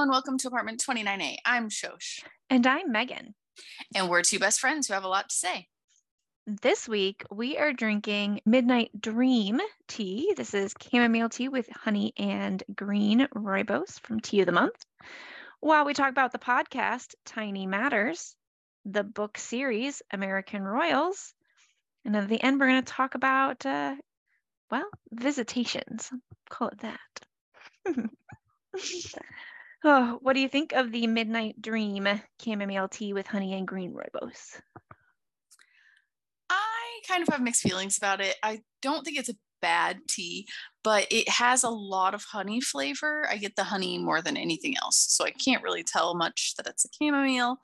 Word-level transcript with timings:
Hello 0.00 0.06
and 0.06 0.12
welcome 0.12 0.38
to 0.38 0.48
apartment 0.48 0.80
29A. 0.80 1.36
I'm 1.44 1.68
Shosh. 1.68 2.24
And 2.48 2.66
I'm 2.66 2.90
Megan. 2.90 3.34
And 3.94 4.08
we're 4.08 4.22
two 4.22 4.38
best 4.38 4.58
friends 4.58 4.88
who 4.88 4.94
have 4.94 5.04
a 5.04 5.08
lot 5.08 5.28
to 5.28 5.34
say. 5.34 5.68
This 6.46 6.88
week 6.88 7.22
we 7.30 7.58
are 7.58 7.74
drinking 7.74 8.40
Midnight 8.46 8.98
Dream 8.98 9.60
tea. 9.88 10.32
This 10.34 10.54
is 10.54 10.72
chamomile 10.80 11.28
tea 11.28 11.50
with 11.50 11.68
honey 11.68 12.14
and 12.16 12.62
green 12.74 13.28
rooibos 13.36 14.00
from 14.00 14.20
Tea 14.20 14.40
of 14.40 14.46
the 14.46 14.52
Month. 14.52 14.82
While 15.60 15.84
we 15.84 15.92
talk 15.92 16.08
about 16.08 16.32
the 16.32 16.38
podcast 16.38 17.14
Tiny 17.26 17.66
Matters, 17.66 18.34
the 18.86 19.04
book 19.04 19.36
series 19.36 20.00
American 20.10 20.62
Royals, 20.62 21.34
and 22.06 22.16
at 22.16 22.26
the 22.26 22.42
end 22.42 22.58
we're 22.58 22.68
going 22.68 22.82
to 22.82 22.90
talk 22.90 23.16
about, 23.16 23.66
uh, 23.66 23.96
well, 24.70 24.88
visitations. 25.12 26.08
Call 26.48 26.68
it 26.68 26.78
that. 26.78 28.10
oh, 29.84 30.18
what 30.22 30.34
do 30.34 30.40
you 30.40 30.48
think 30.48 30.72
of 30.72 30.92
the 30.92 31.06
Midnight 31.06 31.60
Dream 31.60 32.06
chamomile 32.42 32.88
tea 32.88 33.12
with 33.12 33.26
honey 33.26 33.54
and 33.54 33.66
green 33.66 33.92
rooibos? 33.92 34.60
I 36.50 37.00
kind 37.08 37.22
of 37.22 37.28
have 37.28 37.42
mixed 37.42 37.62
feelings 37.62 37.96
about 37.96 38.20
it. 38.20 38.36
I 38.42 38.60
don't 38.82 39.04
think 39.04 39.18
it's 39.18 39.28
a 39.28 39.36
bad 39.62 40.00
tea, 40.08 40.46
but 40.82 41.06
it 41.10 41.28
has 41.28 41.62
a 41.62 41.70
lot 41.70 42.14
of 42.14 42.24
honey 42.24 42.60
flavor. 42.60 43.26
I 43.30 43.36
get 43.36 43.56
the 43.56 43.64
honey 43.64 43.98
more 43.98 44.22
than 44.22 44.36
anything 44.36 44.74
else. 44.82 44.96
So 45.08 45.24
I 45.24 45.30
can't 45.30 45.62
really 45.62 45.82
tell 45.82 46.14
much 46.14 46.54
that 46.56 46.66
it's 46.66 46.84
a 46.84 46.88
chamomile. 46.98 47.58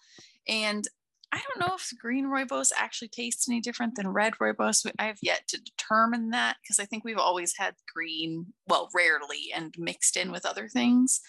And 0.48 0.86
I 1.32 1.38
don't 1.38 1.68
know 1.68 1.74
if 1.74 1.90
green 1.98 2.26
rooibos 2.26 2.70
actually 2.76 3.08
tastes 3.08 3.48
any 3.48 3.60
different 3.60 3.96
than 3.96 4.08
red 4.08 4.34
rooibos. 4.34 4.90
I 4.98 5.04
have 5.04 5.18
yet 5.20 5.48
to 5.48 5.60
determine 5.60 6.30
that 6.30 6.56
because 6.62 6.78
I 6.78 6.84
think 6.84 7.04
we've 7.04 7.18
always 7.18 7.54
had 7.56 7.74
green, 7.92 8.46
well, 8.68 8.88
rarely 8.94 9.50
and 9.54 9.74
mixed 9.76 10.16
in 10.16 10.30
with 10.30 10.46
other 10.46 10.68
things. 10.68 11.20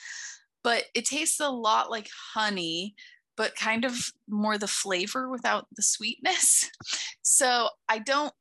But 0.63 0.85
it 0.95 1.05
tastes 1.05 1.39
a 1.39 1.49
lot 1.49 1.89
like 1.91 2.09
honey, 2.33 2.95
but 3.35 3.55
kind 3.55 3.85
of 3.85 4.11
more 4.27 4.57
the 4.57 4.67
flavor 4.67 5.29
without 5.29 5.67
the 5.75 5.83
sweetness. 5.83 6.69
So 7.23 7.69
I 7.89 7.99
don't 7.99 8.33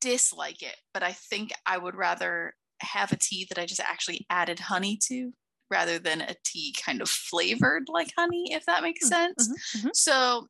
dislike 0.00 0.62
it, 0.62 0.76
but 0.94 1.02
I 1.02 1.12
think 1.12 1.52
I 1.66 1.78
would 1.78 1.96
rather 1.96 2.54
have 2.80 3.12
a 3.12 3.16
tea 3.16 3.46
that 3.48 3.58
I 3.58 3.66
just 3.66 3.80
actually 3.80 4.26
added 4.30 4.58
honey 4.60 4.98
to 5.04 5.32
rather 5.70 5.98
than 5.98 6.20
a 6.20 6.34
tea 6.44 6.74
kind 6.84 7.02
of 7.02 7.08
flavored 7.08 7.84
like 7.88 8.12
honey, 8.16 8.52
if 8.52 8.66
that 8.66 8.82
makes 8.82 9.04
Mm, 9.04 9.08
sense. 9.08 9.48
mhm, 9.48 9.86
mhm. 9.86 9.90
So 9.94 10.46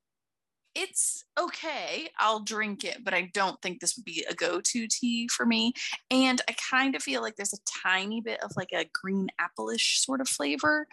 it's 0.77 1.25
okay. 1.41 2.11
I'll 2.19 2.41
drink 2.41 2.85
it, 2.85 3.03
but 3.03 3.15
I 3.15 3.31
don't 3.33 3.61
think 3.63 3.81
this 3.81 3.97
would 3.97 4.05
be 4.05 4.25
a 4.29 4.35
go 4.35 4.61
to 4.61 4.87
tea 4.87 5.27
for 5.29 5.47
me. 5.47 5.73
And 6.11 6.41
I 6.49 6.55
kind 6.71 6.95
of 6.95 7.03
feel 7.03 7.23
like 7.23 7.37
there's 7.37 7.55
a 7.55 7.83
tiny 7.83 8.21
bit 8.21 8.43
of 8.43 8.53
like 8.57 8.73
a 8.75 8.89
green 8.93 9.29
apple-ish 9.39 10.01
sort 10.01 10.21
of 10.21 10.29
flavor. 10.29 10.87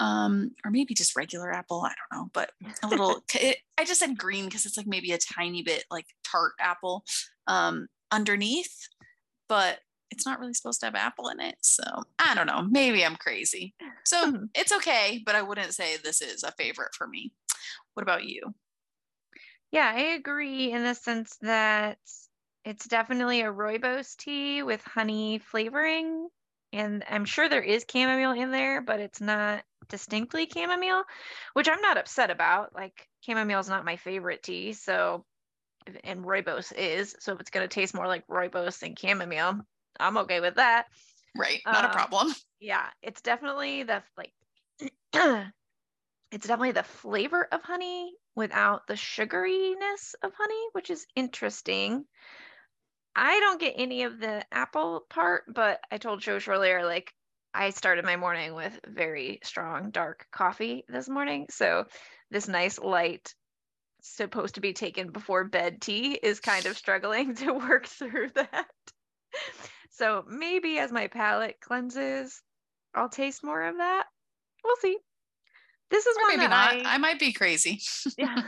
Um, 0.00 0.50
or 0.64 0.72
maybe 0.72 0.94
just 0.94 1.14
regular 1.14 1.52
apple. 1.52 1.82
I 1.82 1.92
don't 2.10 2.18
know, 2.18 2.30
but 2.32 2.50
a 2.82 2.88
little. 2.88 3.22
it, 3.34 3.58
I 3.78 3.84
just 3.84 4.00
said 4.00 4.18
green 4.18 4.46
because 4.46 4.66
it's 4.66 4.76
like 4.76 4.88
maybe 4.88 5.12
a 5.12 5.18
tiny 5.18 5.62
bit 5.62 5.84
like 5.90 6.06
tart 6.24 6.54
apple 6.58 7.04
um, 7.46 7.86
underneath, 8.10 8.88
but 9.48 9.78
it's 10.10 10.26
not 10.26 10.40
really 10.40 10.54
supposed 10.54 10.80
to 10.80 10.86
have 10.86 10.96
apple 10.96 11.28
in 11.28 11.38
it. 11.38 11.54
So 11.62 11.84
I 12.18 12.34
don't 12.34 12.48
know. 12.48 12.66
Maybe 12.68 13.04
I'm 13.04 13.16
crazy. 13.16 13.74
So 14.04 14.32
Mhm. 14.32 14.48
it's 14.54 14.72
okay, 14.72 15.22
but 15.24 15.36
I 15.36 15.42
wouldn't 15.42 15.72
say 15.72 15.96
this 15.96 16.20
is 16.20 16.42
a 16.42 16.52
favorite 16.52 16.94
for 16.96 17.06
me. 17.06 17.32
What 17.94 18.02
about 18.02 18.24
you? 18.24 18.54
Yeah, 19.72 19.90
I 19.94 20.00
agree 20.14 20.70
in 20.70 20.84
the 20.84 20.94
sense 20.94 21.38
that 21.38 21.98
it's 22.64 22.86
definitely 22.86 23.40
a 23.40 23.52
rooibos 23.52 24.16
tea 24.16 24.62
with 24.62 24.82
honey 24.84 25.38
flavoring. 25.38 26.28
And 26.72 27.04
I'm 27.08 27.24
sure 27.24 27.48
there 27.48 27.62
is 27.62 27.84
chamomile 27.90 28.32
in 28.32 28.50
there, 28.50 28.80
but 28.82 29.00
it's 29.00 29.20
not 29.20 29.64
distinctly 29.88 30.48
chamomile, 30.52 31.04
which 31.54 31.68
I'm 31.68 31.80
not 31.80 31.98
upset 31.98 32.30
about. 32.30 32.74
Like 32.74 33.08
chamomile 33.20 33.60
is 33.60 33.68
not 33.68 33.84
my 33.84 33.96
favorite 33.96 34.42
tea, 34.42 34.72
so 34.74 35.26
and 36.04 36.24
rooibos 36.24 36.72
is. 36.72 37.16
So 37.20 37.34
if 37.34 37.40
it's 37.40 37.50
going 37.50 37.68
to 37.68 37.74
taste 37.74 37.94
more 37.94 38.08
like 38.08 38.26
rooibos 38.28 38.80
than 38.80 38.96
chamomile, 38.96 39.60
I'm 40.00 40.18
okay 40.18 40.40
with 40.40 40.56
that. 40.56 40.88
Right. 41.34 41.62
Not 41.70 41.84
a 41.84 41.88
Um, 41.88 41.90
problem. 41.90 42.32
Yeah, 42.60 42.90
it's 43.02 43.22
definitely 43.22 43.84
the 43.84 44.04
like 44.16 44.34
it's 46.32 46.46
definitely 46.46 46.72
the 46.72 46.82
flavor 46.82 47.44
of 47.44 47.62
honey 47.62 48.16
without 48.34 48.86
the 48.86 48.94
sugariness 48.94 50.14
of 50.22 50.32
honey, 50.36 50.68
which 50.72 50.90
is 50.90 51.06
interesting. 51.14 52.04
I 53.14 53.40
don't 53.40 53.60
get 53.60 53.74
any 53.76 54.04
of 54.04 54.18
the 54.18 54.44
apple 54.50 55.04
part, 55.10 55.44
but 55.52 55.80
I 55.90 55.98
told 55.98 56.20
Shosh 56.20 56.48
earlier, 56.48 56.84
like 56.84 57.12
I 57.54 57.70
started 57.70 58.04
my 58.04 58.16
morning 58.16 58.54
with 58.54 58.78
very 58.86 59.40
strong 59.42 59.90
dark 59.90 60.26
coffee 60.32 60.84
this 60.88 61.08
morning. 61.08 61.46
So 61.50 61.84
this 62.30 62.48
nice 62.48 62.78
light 62.78 63.34
supposed 64.00 64.54
to 64.54 64.60
be 64.60 64.72
taken 64.72 65.10
before 65.10 65.44
bed 65.44 65.80
tea 65.80 66.14
is 66.14 66.40
kind 66.40 66.66
of 66.66 66.76
struggling 66.78 67.34
to 67.36 67.52
work 67.52 67.86
through 67.86 68.30
that. 68.34 68.66
So 69.90 70.24
maybe 70.26 70.78
as 70.78 70.90
my 70.90 71.08
palate 71.08 71.60
cleanses, 71.60 72.40
I'll 72.94 73.10
taste 73.10 73.44
more 73.44 73.62
of 73.62 73.76
that. 73.76 74.06
We'll 74.64 74.76
see. 74.76 74.96
This 75.92 76.06
is 76.06 76.16
Or 76.16 76.22
one 76.22 76.38
maybe 76.38 76.48
not. 76.48 76.74
I, 76.74 76.94
I 76.94 76.98
might 76.98 77.20
be 77.20 77.32
crazy. 77.32 77.80
yeah. 78.18 78.42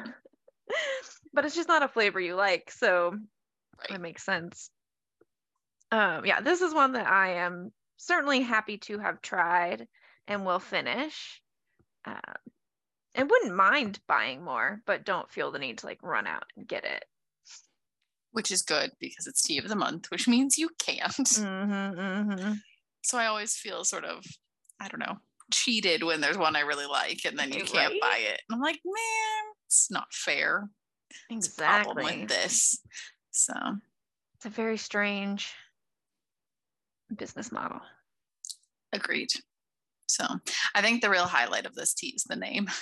but 1.33 1.45
it's 1.45 1.55
just 1.55 1.69
not 1.69 1.83
a 1.85 1.89
flavor 1.89 2.19
you 2.19 2.35
like, 2.35 2.71
so 2.73 3.11
Right. 3.79 3.89
that 3.91 4.01
makes 4.01 4.25
sense. 4.25 4.71
Um, 5.93 6.25
yeah, 6.25 6.41
this 6.41 6.61
is 6.63 6.73
one 6.75 6.93
that 6.93 7.07
I 7.07 7.35
am 7.35 7.73
certainly 7.99 8.41
happy 8.41 8.79
to 8.79 8.99
have 8.99 9.21
tried 9.21 9.87
and 10.27 10.45
will 10.47 10.59
finish. 10.59 11.41
Um, 12.05 12.19
and 13.15 13.31
wouldn't 13.31 13.55
mind 13.55 14.01
buying 14.09 14.43
more, 14.43 14.81
but 14.87 15.05
don't 15.05 15.31
feel 15.31 15.53
the 15.53 15.59
need 15.59 15.79
to 15.79 15.87
like 15.87 16.03
run 16.03 16.27
out 16.27 16.45
and 16.57 16.67
get 16.67 16.85
it. 16.85 17.05
Which 18.33 18.51
is 18.51 18.63
good 18.63 18.91
because 19.01 19.27
it's 19.27 19.43
tea 19.43 19.59
of 19.59 19.69
the 19.69 19.77
month, 19.77 20.11
which 20.11 20.27
means 20.27 20.59
you 20.59 20.71
can't. 20.79 21.13
Mm-hmm, 21.13 22.01
mm-hmm. 22.33 22.53
So 23.03 23.19
I 23.19 23.27
always 23.27 23.55
feel 23.57 23.85
sort 23.85 24.05
of, 24.05 24.25
I 24.81 24.89
don't 24.89 24.99
know, 25.01 25.17
cheated 25.53 26.03
when 26.03 26.21
there's 26.21 26.39
one 26.39 26.57
I 26.57 26.61
really 26.61 26.87
like 26.87 27.21
and 27.25 27.39
then 27.39 27.53
you 27.53 27.65
can't 27.65 27.93
Right? 27.93 28.01
buy 28.01 28.19
it. 28.19 28.41
And 28.49 28.55
I'm 28.57 28.61
like, 28.61 28.81
man, 28.85 29.53
it's 29.67 29.91
not 29.91 30.13
fair. 30.13 30.69
A 31.31 31.35
problem 31.35 31.39
Exactly. 31.39 32.21
with 32.21 32.29
this. 32.29 32.79
So 33.31 33.53
It's 34.37 34.47
a 34.47 34.51
very 34.51 34.77
strange 34.79 35.53
business 37.15 37.53
model. 37.53 37.81
agreed. 38.93 39.29
So 40.07 40.25
I 40.75 40.83
think 40.83 41.01
the 41.03 41.11
real 41.11 41.27
highlight 41.27 41.67
of 41.67 41.75
this 41.75 41.95
tea 41.95 42.13
is 42.17 42.25
the 42.25 42.37
name. 42.37 42.69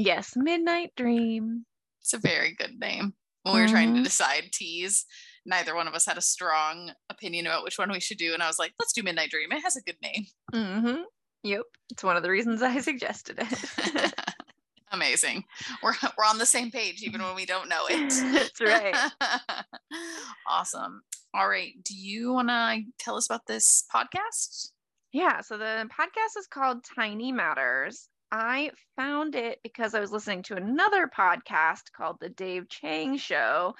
Yes, 0.00 0.34
Midnight 0.36 0.92
Dream. 0.96 1.66
It's 2.02 2.14
a 2.14 2.18
very 2.18 2.54
good 2.56 2.78
name. 2.78 3.14
When 3.42 3.56
we 3.56 3.62
were 3.62 3.66
trying 3.66 3.94
to 3.94 4.00
Mhm. 4.00 4.04
decide 4.04 4.52
teas, 4.52 5.04
neither 5.44 5.74
one 5.74 5.88
of 5.88 5.94
us 5.94 6.06
had 6.06 6.16
a 6.16 6.20
strong 6.22 6.92
opinion 7.10 7.48
about 7.48 7.64
which 7.64 7.78
one 7.78 7.90
we 7.90 7.98
should 7.98 8.16
do. 8.16 8.32
And 8.32 8.40
I 8.40 8.46
was 8.46 8.60
like, 8.60 8.72
let's 8.78 8.92
do 8.92 9.02
Midnight 9.02 9.30
Dream. 9.30 9.50
It 9.50 9.60
has 9.64 9.74
a 9.74 9.82
good 9.82 9.96
name. 10.00 10.26
Mm-hmm. 10.54 11.02
Yep. 11.48 11.62
It's 11.90 12.04
one 12.04 12.16
of 12.18 12.22
the 12.22 12.30
reasons 12.30 12.62
I 12.62 12.78
suggested 12.80 13.38
it. 13.38 14.14
Amazing. 14.92 15.44
We're 15.82 15.94
we're 16.16 16.24
on 16.24 16.36
the 16.36 16.46
same 16.46 16.70
page 16.70 17.02
even 17.02 17.22
when 17.22 17.34
we 17.34 17.46
don't 17.46 17.70
know 17.70 17.86
it. 17.88 18.10
That's 18.32 18.60
right. 18.60 18.94
awesome. 20.46 21.02
All 21.32 21.48
right. 21.48 21.72
Do 21.82 21.94
you 21.94 22.34
want 22.34 22.48
to 22.48 22.82
tell 22.98 23.16
us 23.16 23.26
about 23.26 23.46
this 23.46 23.84
podcast? 23.94 24.72
Yeah, 25.12 25.40
so 25.40 25.56
the 25.56 25.88
podcast 25.98 26.38
is 26.38 26.46
called 26.46 26.84
Tiny 26.84 27.32
Matters. 27.32 28.08
I 28.30 28.72
found 28.94 29.34
it 29.34 29.58
because 29.62 29.94
I 29.94 30.00
was 30.00 30.12
listening 30.12 30.42
to 30.44 30.56
another 30.56 31.08
podcast 31.08 31.92
called 31.96 32.18
The 32.20 32.28
Dave 32.28 32.68
Chang 32.68 33.16
Show, 33.16 33.74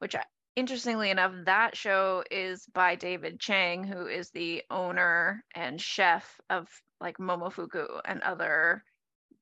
which 0.00 0.14
I, 0.14 0.22
interestingly 0.54 1.10
enough, 1.10 1.32
that 1.46 1.78
show 1.78 2.22
is 2.30 2.66
by 2.74 2.94
David 2.94 3.40
Chang, 3.40 3.84
who 3.84 4.06
is 4.06 4.30
the 4.30 4.62
owner 4.70 5.42
and 5.54 5.80
chef 5.80 6.38
of 6.50 6.68
like 7.00 7.18
Momofuku 7.18 8.00
and 8.04 8.22
other 8.22 8.82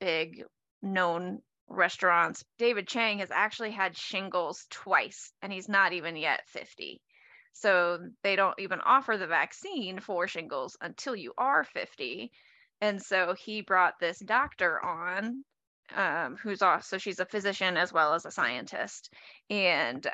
big 0.01 0.45
known 0.83 1.41
restaurants. 1.69 2.45
David 2.59 2.87
Chang 2.87 3.19
has 3.19 3.31
actually 3.31 3.71
had 3.71 3.97
shingles 3.97 4.67
twice, 4.71 5.33
and 5.43 5.53
he's 5.53 5.69
not 5.69 5.93
even 5.93 6.17
yet 6.17 6.41
50. 6.49 7.01
So 7.53 7.99
they 8.23 8.37
don't 8.37 8.59
even 8.59 8.81
offer 8.81 9.17
the 9.17 9.27
vaccine 9.27 10.01
for 10.01 10.27
shingles 10.27 10.77
until 10.81 11.15
you 11.15 11.33
are 11.39 11.65
50. 11.65 12.31
And 12.81 13.01
so 13.01 13.35
he 13.35 13.63
brought 13.63 13.95
this 14.01 14.19
doctor 14.19 14.85
on, 14.85 15.45
um, 15.95 16.37
who's 16.37 16.63
also 16.63 16.99
she's 16.99 17.21
a 17.21 17.27
physician 17.27 17.77
as 17.77 17.93
well 17.93 18.15
as 18.15 18.27
a 18.27 18.31
scientist, 18.31 19.13
and 19.49 20.07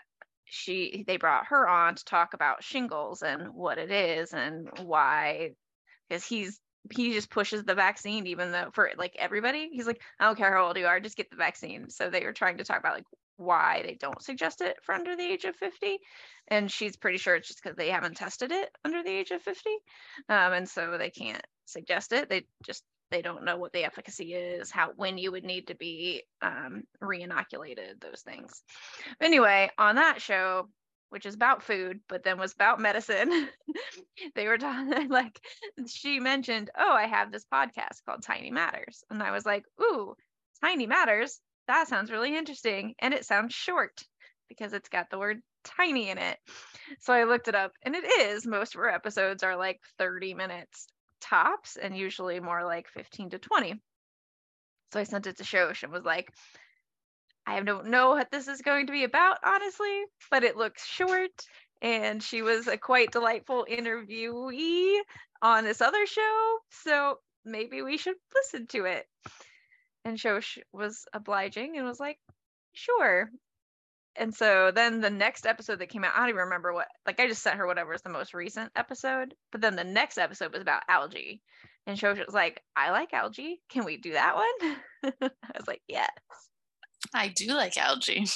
she 0.45 1.05
they 1.07 1.17
brought 1.17 1.47
her 1.47 1.67
on 1.69 1.95
to 1.95 2.05
talk 2.05 2.35
about 2.35 2.63
shingles 2.63 3.23
and 3.23 3.55
what 3.55 3.79
it 3.79 3.91
is 3.91 4.33
and 4.33 4.69
why, 4.83 5.51
because 6.09 6.25
he's 6.25 6.61
he 6.93 7.13
just 7.13 7.31
pushes 7.31 7.65
the 7.65 7.75
vaccine 7.75 8.27
even 8.27 8.53
though 8.53 8.71
for 8.73 8.91
like 8.97 9.15
everybody 9.19 9.69
he's 9.73 9.87
like 9.87 10.01
i 10.19 10.25
don't 10.25 10.37
care 10.37 10.53
how 10.55 10.67
old 10.67 10.77
you 10.77 10.87
are 10.87 11.01
just 11.01 11.17
get 11.17 11.31
the 11.31 11.37
vaccine 11.37 11.91
so 11.91 12.09
they 12.09 12.25
were 12.25 12.33
trying 12.33 12.57
to 12.57 12.65
talk 12.65 12.79
about 12.79 12.95
like 12.95 13.05
why 13.37 13.83
they 13.85 13.95
don't 13.95 14.23
suggest 14.23 14.61
it 14.61 14.77
for 14.83 14.95
under 14.95 15.17
the 15.17 15.23
age 15.23 15.45
of 15.45 15.57
50 15.57 15.99
and 16.49 16.71
she's 16.71 16.97
pretty 16.97 17.17
sure 17.19 17.37
it's 17.37 17.49
just 17.49 17.63
because 17.63 17.77
they 17.77 17.89
haven't 17.89 18.17
tested 18.17 18.53
it 18.53 18.71
under 18.85 19.03
the 19.03 19.11
age 19.11 19.31
of 19.31 19.41
50 19.43 19.71
um, 20.29 20.53
and 20.53 20.69
so 20.69 20.97
they 20.99 21.11
can't 21.11 21.47
suggest 21.65 22.13
it 22.13 22.29
they 22.29 22.45
just 22.65 22.85
they 23.11 23.23
don't 23.23 23.45
know 23.45 23.57
what 23.57 23.73
the 23.73 23.85
efficacy 23.85 24.35
is, 24.35 24.71
how 24.71 24.91
when 24.97 25.19
you 25.19 25.33
would 25.33 25.45
need 25.45 25.67
to 25.67 25.75
be 25.75 26.23
um, 26.43 26.85
re-inoculated, 27.01 28.01
those 28.01 28.23
things. 28.23 28.63
Anyway, 29.21 29.71
on 29.79 29.97
that 29.97 30.23
show, 30.23 30.69
which 31.11 31.27
is 31.27 31.35
about 31.35 31.63
food, 31.63 32.01
but 32.09 32.23
then 32.25 32.39
was 32.39 32.53
about 32.53 32.81
medicine. 32.81 33.49
they 34.35 34.47
were 34.47 34.59
talking 34.59 35.09
like 35.11 35.41
she 35.87 36.19
mentioned, 36.21 36.71
Oh, 36.77 36.93
I 36.93 37.07
have 37.07 37.31
this 37.31 37.45
podcast 37.53 38.05
called 38.07 38.23
Tiny 38.23 38.51
Matters. 38.51 39.05
And 39.11 39.23
I 39.23 39.33
was 39.33 39.45
like, 39.45 39.65
Ooh, 39.81 40.15
Tiny 40.61 40.87
Matters. 40.87 41.41
That 41.67 41.89
sounds 41.89 42.11
really 42.11 42.37
interesting. 42.37 42.95
And 42.99 43.15
it 43.15 43.25
sounds 43.25 43.55
short 43.55 44.03
because 44.49 44.73
it's 44.73 44.89
got 44.89 45.11
the 45.11 45.19
word 45.19 45.41
tiny 45.65 46.09
in 46.11 46.19
it. 46.19 46.39
So 47.01 47.13
I 47.13 47.25
looked 47.25 47.49
it 47.49 47.55
up 47.55 47.73
and 47.83 47.95
it 47.95 48.05
is. 48.05 48.47
Most 48.47 48.75
of 48.75 48.81
our 48.81 48.89
episodes 48.89 49.43
are 49.43 49.57
like 49.57 49.81
30 49.99 50.35
minutes 50.35 50.89
tops 51.21 51.77
and 51.77 51.97
usually 51.97 52.41
more 52.41 52.65
like 52.65 52.89
15 52.89 53.31
to 53.31 53.39
20. 53.39 53.75
So 54.93 55.01
I 55.01 55.05
sent 55.05 55.27
it 55.27 55.37
to 55.37 55.45
Shosh 55.45 55.83
and 55.83 55.93
was 55.93 56.05
like, 56.05 56.33
I 57.47 57.61
don't 57.61 57.87
know 57.87 58.11
what 58.11 58.31
this 58.31 58.49
is 58.49 58.63
going 58.63 58.87
to 58.87 58.93
be 58.93 59.05
about, 59.05 59.39
honestly, 59.45 60.03
but 60.31 60.45
it 60.45 60.57
looks 60.57 60.87
short. 60.87 61.31
And 61.83 62.23
she 62.23 62.43
was 62.43 62.67
a 62.67 62.77
quite 62.77 63.13
delightful 63.13 63.67
interviewee 63.71 64.99
on 65.43 65.65
this 65.65 65.81
other 65.81 66.07
show. 66.07 66.59
So 66.85 67.19
maybe 67.45 67.83
we 67.83 67.97
should 67.97 68.17
listen 68.35 68.67
to 68.69 68.85
it. 68.85 69.07
And 70.05 70.19
Shosh 70.19 70.59
was 70.73 71.07
obliging 71.13 71.77
and 71.77 71.87
was 71.87 72.01
like, 72.01 72.19
sure 72.73 73.31
and 74.17 74.35
so 74.35 74.71
then 74.71 75.01
the 75.01 75.11
next 75.11 75.47
episode 75.47 75.79
that 75.79 75.89
came 75.89 76.05
out, 76.05 76.13
I 76.15 76.21
don't 76.21 76.31
even 76.31 76.41
remember 76.43 76.73
what, 76.73 76.89
like 77.07 77.21
I 77.21 77.29
just 77.29 77.43
sent 77.43 77.57
her 77.57 77.67
whatever 77.67 77.95
is 77.95 78.03
the 78.03 78.11
most 78.11 78.35
recent 78.35 78.73
episode. 78.75 79.35
But 79.53 79.61
then 79.61 79.77
the 79.77 79.85
next 79.85 80.19
episode 80.19 80.53
was 80.53 80.63
about 80.63 80.83
algae. 80.89 81.41
And 81.87 81.99
she 81.99 82.07
was 82.07 82.19
like, 82.29 82.63
I 82.77 82.91
like 82.91 83.15
algae. 83.15 83.61
Can 83.71 83.85
we 83.85 83.97
do 83.97 84.13
that 84.13 84.35
one? 84.37 84.77
I 85.23 85.57
was 85.57 85.67
like, 85.67 85.83
yes. 85.89 86.11
I 87.15 87.29
do 87.29 87.55
like 87.55 87.77
algae. 87.77 88.27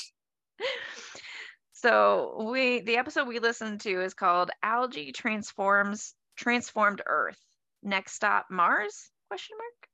so 1.73 2.49
we 2.51 2.81
the 2.81 2.97
episode 2.97 3.29
we 3.29 3.39
listened 3.39 3.81
to 3.83 4.03
is 4.03 4.15
called 4.15 4.51
Algae 4.63 5.13
Transforms 5.13 6.15
Transformed 6.37 7.03
Earth. 7.07 7.41
Next 7.83 8.15
stop 8.15 8.47
Mars? 8.51 9.11
Question 9.29 9.57
mark. 9.59 9.89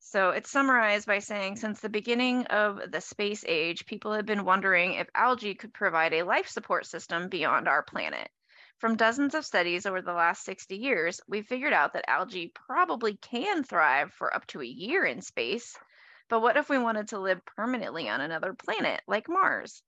So 0.00 0.30
it's 0.30 0.50
summarized 0.50 1.06
by 1.08 1.18
saying 1.18 1.56
since 1.56 1.80
the 1.80 1.88
beginning 1.88 2.46
of 2.46 2.92
the 2.92 3.00
space 3.00 3.44
age, 3.48 3.84
people 3.86 4.12
have 4.12 4.26
been 4.26 4.44
wondering 4.44 4.94
if 4.94 5.08
algae 5.14 5.56
could 5.56 5.74
provide 5.74 6.12
a 6.12 6.22
life 6.22 6.46
support 6.46 6.86
system 6.86 7.28
beyond 7.28 7.66
our 7.66 7.82
planet. 7.82 8.30
From 8.78 8.96
dozens 8.96 9.34
of 9.34 9.44
studies 9.44 9.86
over 9.86 10.02
the 10.02 10.12
last 10.12 10.44
60 10.44 10.76
years, 10.76 11.20
we've 11.26 11.46
figured 11.46 11.72
out 11.72 11.94
that 11.94 12.08
algae 12.08 12.52
probably 12.54 13.16
can 13.16 13.64
thrive 13.64 14.12
for 14.12 14.32
up 14.32 14.46
to 14.48 14.60
a 14.60 14.66
year 14.66 15.04
in 15.04 15.20
space. 15.20 15.76
But 16.28 16.40
what 16.40 16.56
if 16.56 16.68
we 16.68 16.78
wanted 16.78 17.08
to 17.08 17.18
live 17.18 17.44
permanently 17.44 18.08
on 18.08 18.20
another 18.20 18.54
planet 18.54 19.02
like 19.06 19.28
Mars? 19.28 19.82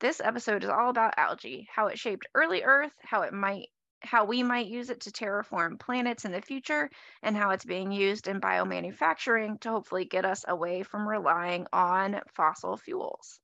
This 0.00 0.20
episode 0.20 0.64
is 0.64 0.70
all 0.70 0.90
about 0.90 1.18
algae, 1.18 1.68
how 1.72 1.86
it 1.88 1.98
shaped 1.98 2.26
early 2.34 2.62
Earth, 2.62 2.92
how 3.02 3.22
it 3.22 3.32
might 3.32 3.68
how 4.04 4.24
we 4.24 4.42
might 4.42 4.66
use 4.66 4.90
it 4.90 5.00
to 5.00 5.12
terraform 5.12 5.78
planets 5.78 6.24
in 6.24 6.32
the 6.32 6.42
future, 6.42 6.90
and 7.22 7.36
how 7.36 7.50
it's 7.50 7.64
being 7.64 7.92
used 7.92 8.26
in 8.26 8.40
biomanufacturing 8.40 9.60
to 9.60 9.70
hopefully 9.70 10.04
get 10.04 10.24
us 10.24 10.44
away 10.48 10.82
from 10.82 11.06
relying 11.06 11.66
on 11.72 12.20
fossil 12.34 12.76
fuels. 12.76 13.38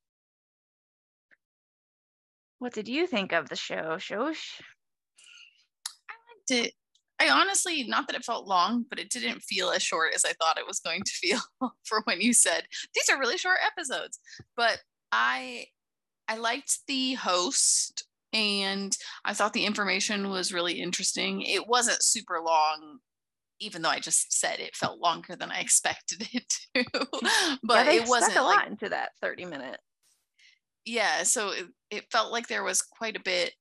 What 2.59 2.73
did 2.73 2.89
you 2.89 3.07
think 3.07 3.33
of 3.33 3.49
the 3.49 3.57
show, 3.57 3.99
Shosh? 3.99 4.61
I 6.11 6.15
liked 6.29 6.67
it. 6.67 6.75
I 7.21 7.31
honestly, 7.31 7.85
not 7.85 8.07
that 8.07 8.17
it 8.17 8.25
felt 8.25 8.47
long, 8.47 8.85
but 8.89 8.99
it 8.99 9.11
didn't 9.11 9.43
feel 9.43 9.71
as 9.71 9.83
short 9.83 10.13
as 10.15 10.25
I 10.25 10.33
thought 10.35 10.59
it 10.59 10.67
was 10.67 10.81
going 10.81 11.03
to 11.03 11.13
feel 11.13 11.41
for 11.85 12.03
when 12.05 12.21
you 12.21 12.33
said 12.33 12.65
these 12.95 13.09
are 13.11 13.19
really 13.19 13.39
short 13.39 13.59
episodes. 13.67 14.19
But 14.57 14.79
I 15.13 15.67
I 16.29 16.37
liked 16.37 16.81
the 16.87 17.15
host 17.15 18.07
and 18.33 18.97
I 19.25 19.33
thought 19.33 19.53
the 19.53 19.65
information 19.65 20.29
was 20.29 20.53
really 20.53 20.75
interesting. 20.75 21.43
It 21.43 21.67
wasn't 21.67 22.03
super 22.03 22.41
long, 22.45 22.99
even 23.61 23.83
though 23.83 23.89
I 23.89 24.01
just 24.01 24.39
said 24.39 24.61
it 24.61 24.77
felt 24.77 25.01
longer 25.01 25.35
than 25.35 25.51
I 25.51 25.61
expected 25.61 26.29
it 26.33 26.55
to. 26.75 26.85
but 27.63 27.87
yeah, 27.87 27.93
it 27.93 28.09
wasn't 28.09 28.37
a 28.37 28.43
like, 28.43 28.59
lot 28.59 28.69
into 28.69 28.91
that 28.91 29.13
30 29.23 29.47
minute. 29.47 29.81
Yeah, 30.85 31.23
so 31.23 31.51
it, 31.51 31.67
it 31.91 32.05
felt 32.11 32.33
like 32.33 32.47
there 32.49 32.65
was 32.65 32.83
quite 32.83 33.17
a 33.17 33.23
bit. 33.23 33.55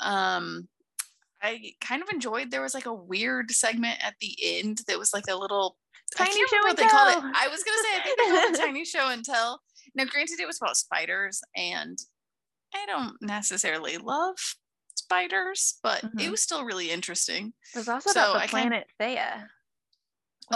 Um, 0.00 0.68
I 1.44 1.74
kind 1.80 2.02
of 2.02 2.08
enjoyed 2.08 2.50
there 2.50 2.62
was 2.62 2.74
like 2.74 2.86
a 2.86 2.94
weird 2.94 3.50
segment 3.50 4.04
at 4.04 4.14
the 4.20 4.36
end 4.42 4.80
that 4.88 4.98
was 4.98 5.12
like 5.12 5.24
a 5.28 5.36
little 5.36 5.76
tiny 6.16 6.32
show 6.48 6.56
what 6.62 6.76
they 6.76 6.86
called 6.88 7.10
it. 7.12 7.32
I 7.36 7.48
was 7.48 7.62
gonna 7.62 7.78
say 7.82 7.98
I 7.98 8.00
think 8.02 8.18
they 8.18 8.24
called 8.30 8.54
it 8.54 8.58
tiny 8.58 8.84
show 8.94 9.08
and 9.10 9.24
tell. 9.24 9.60
Now, 9.94 10.04
granted, 10.06 10.40
it 10.40 10.46
was 10.46 10.58
about 10.60 10.76
spiders, 10.76 11.40
and 11.54 11.98
I 12.74 12.84
don't 12.86 13.14
necessarily 13.20 13.98
love 13.98 14.36
spiders, 14.96 15.78
but 15.82 16.02
Mhm. 16.02 16.20
it 16.22 16.30
was 16.30 16.42
still 16.42 16.64
really 16.64 16.90
interesting. 16.90 17.52
It 17.74 17.78
was 17.78 17.88
also 17.88 18.10
So 18.10 18.20
about 18.20 18.32
the 18.34 18.40
I 18.40 18.46
planet 18.46 18.86
Theia. 19.00 19.42
which 19.42 19.50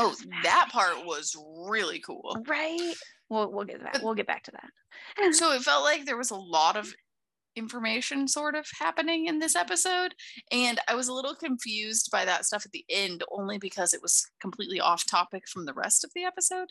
Oh, 0.02 0.08
was 0.08 0.26
that 0.42 0.70
part 0.72 1.04
was 1.04 1.36
really 1.68 2.00
cool. 2.00 2.42
Right. 2.46 2.94
We'll 3.28 3.52
we'll 3.52 3.64
get 3.66 3.82
that. 3.82 3.92
But- 3.94 4.02
We'll 4.02 4.14
get 4.14 4.26
back 4.26 4.42
to 4.44 4.52
that. 4.52 5.34
So 5.34 5.52
it 5.52 5.62
felt 5.62 5.84
like 5.84 6.04
there 6.06 6.16
was 6.16 6.30
a 6.30 6.36
lot 6.36 6.76
of 6.76 6.92
information 7.58 8.28
sort 8.28 8.54
of 8.54 8.66
happening 8.78 9.26
in 9.26 9.38
this 9.40 9.56
episode. 9.56 10.14
And 10.52 10.80
I 10.88 10.94
was 10.94 11.08
a 11.08 11.12
little 11.12 11.34
confused 11.34 12.10
by 12.12 12.24
that 12.24 12.46
stuff 12.46 12.64
at 12.64 12.72
the 12.72 12.84
end, 12.88 13.24
only 13.30 13.58
because 13.58 13.92
it 13.94 14.02
was 14.02 14.24
completely 14.40 14.80
off 14.80 15.06
topic 15.06 15.44
from 15.48 15.66
the 15.66 15.74
rest 15.74 16.04
of 16.04 16.10
the 16.14 16.24
episode. 16.24 16.68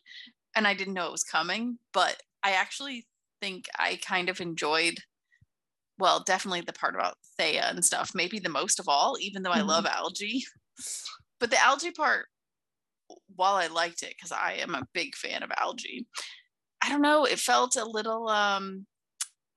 And 0.55 0.67
I 0.67 0.73
didn't 0.73 0.93
know 0.95 1.07
it 1.07 1.11
was 1.11 1.23
coming. 1.23 1.79
But 1.93 2.21
I 2.43 2.51
actually 2.53 3.07
think 3.41 3.67
I 3.77 3.97
kind 3.97 4.29
of 4.29 4.41
enjoyed, 4.41 4.95
well, 5.99 6.23
definitely 6.23 6.61
the 6.61 6.73
part 6.73 6.95
about 6.95 7.17
Theia 7.39 7.69
and 7.69 7.83
stuff, 7.83 8.11
maybe 8.13 8.39
the 8.39 8.49
most 8.49 8.79
of 8.79 8.87
all, 8.87 9.17
even 9.19 9.43
though 9.43 9.51
I 9.51 9.61
Mhm. 9.61 9.67
love 9.67 9.85
algae. 9.85 10.43
But 11.39 11.51
the 11.51 11.63
algae 11.63 11.91
part, 11.91 12.27
while 13.35 13.55
I 13.55 13.67
liked 13.67 14.03
it, 14.03 14.09
because 14.17 14.31
I 14.31 14.53
am 14.53 14.75
a 14.75 14.87
big 14.93 15.15
fan 15.15 15.43
of 15.43 15.51
algae, 15.57 16.07
I 16.81 16.89
don't 16.89 17.01
know, 17.01 17.25
it 17.25 17.39
felt 17.39 17.75
a 17.75 17.85
little 17.85 18.29
um 18.29 18.87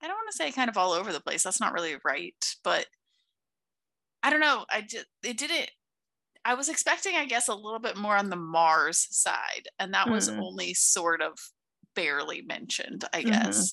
I 0.02 0.06
don't 0.08 0.17
want 0.17 0.31
to 0.31 0.37
say 0.37 0.50
kind 0.52 0.70
of 0.70 0.76
all 0.79 0.93
over 0.93 1.12
the 1.12 1.20
place. 1.20 1.43
That's 1.43 1.61
not 1.61 1.73
really 1.73 1.97
right, 2.05 2.35
but 2.64 2.87
I 4.23 4.31
don't 4.31 4.41
know. 4.41 4.64
I 4.70 4.82
just 4.82 5.06
it 5.23 5.37
didn't 5.38 5.70
I 6.44 6.55
was 6.55 6.69
expecting 6.69 7.17
I 7.17 7.26
guess 7.26 7.49
a 7.49 7.55
little 7.55 7.79
bit 7.79 7.97
more 7.97 8.17
on 8.17 8.31
the 8.31 8.37
Mars 8.37 9.06
side 9.11 9.69
and 9.79 9.93
that 9.94 10.08
was 10.08 10.31
Mm. 10.31 10.39
only 10.41 10.75
sort 10.75 11.20
of 11.22 11.39
barely 11.94 12.43
mentioned, 12.43 13.05
I 13.13 13.22
Mhm. 13.22 13.27
guess. 13.32 13.72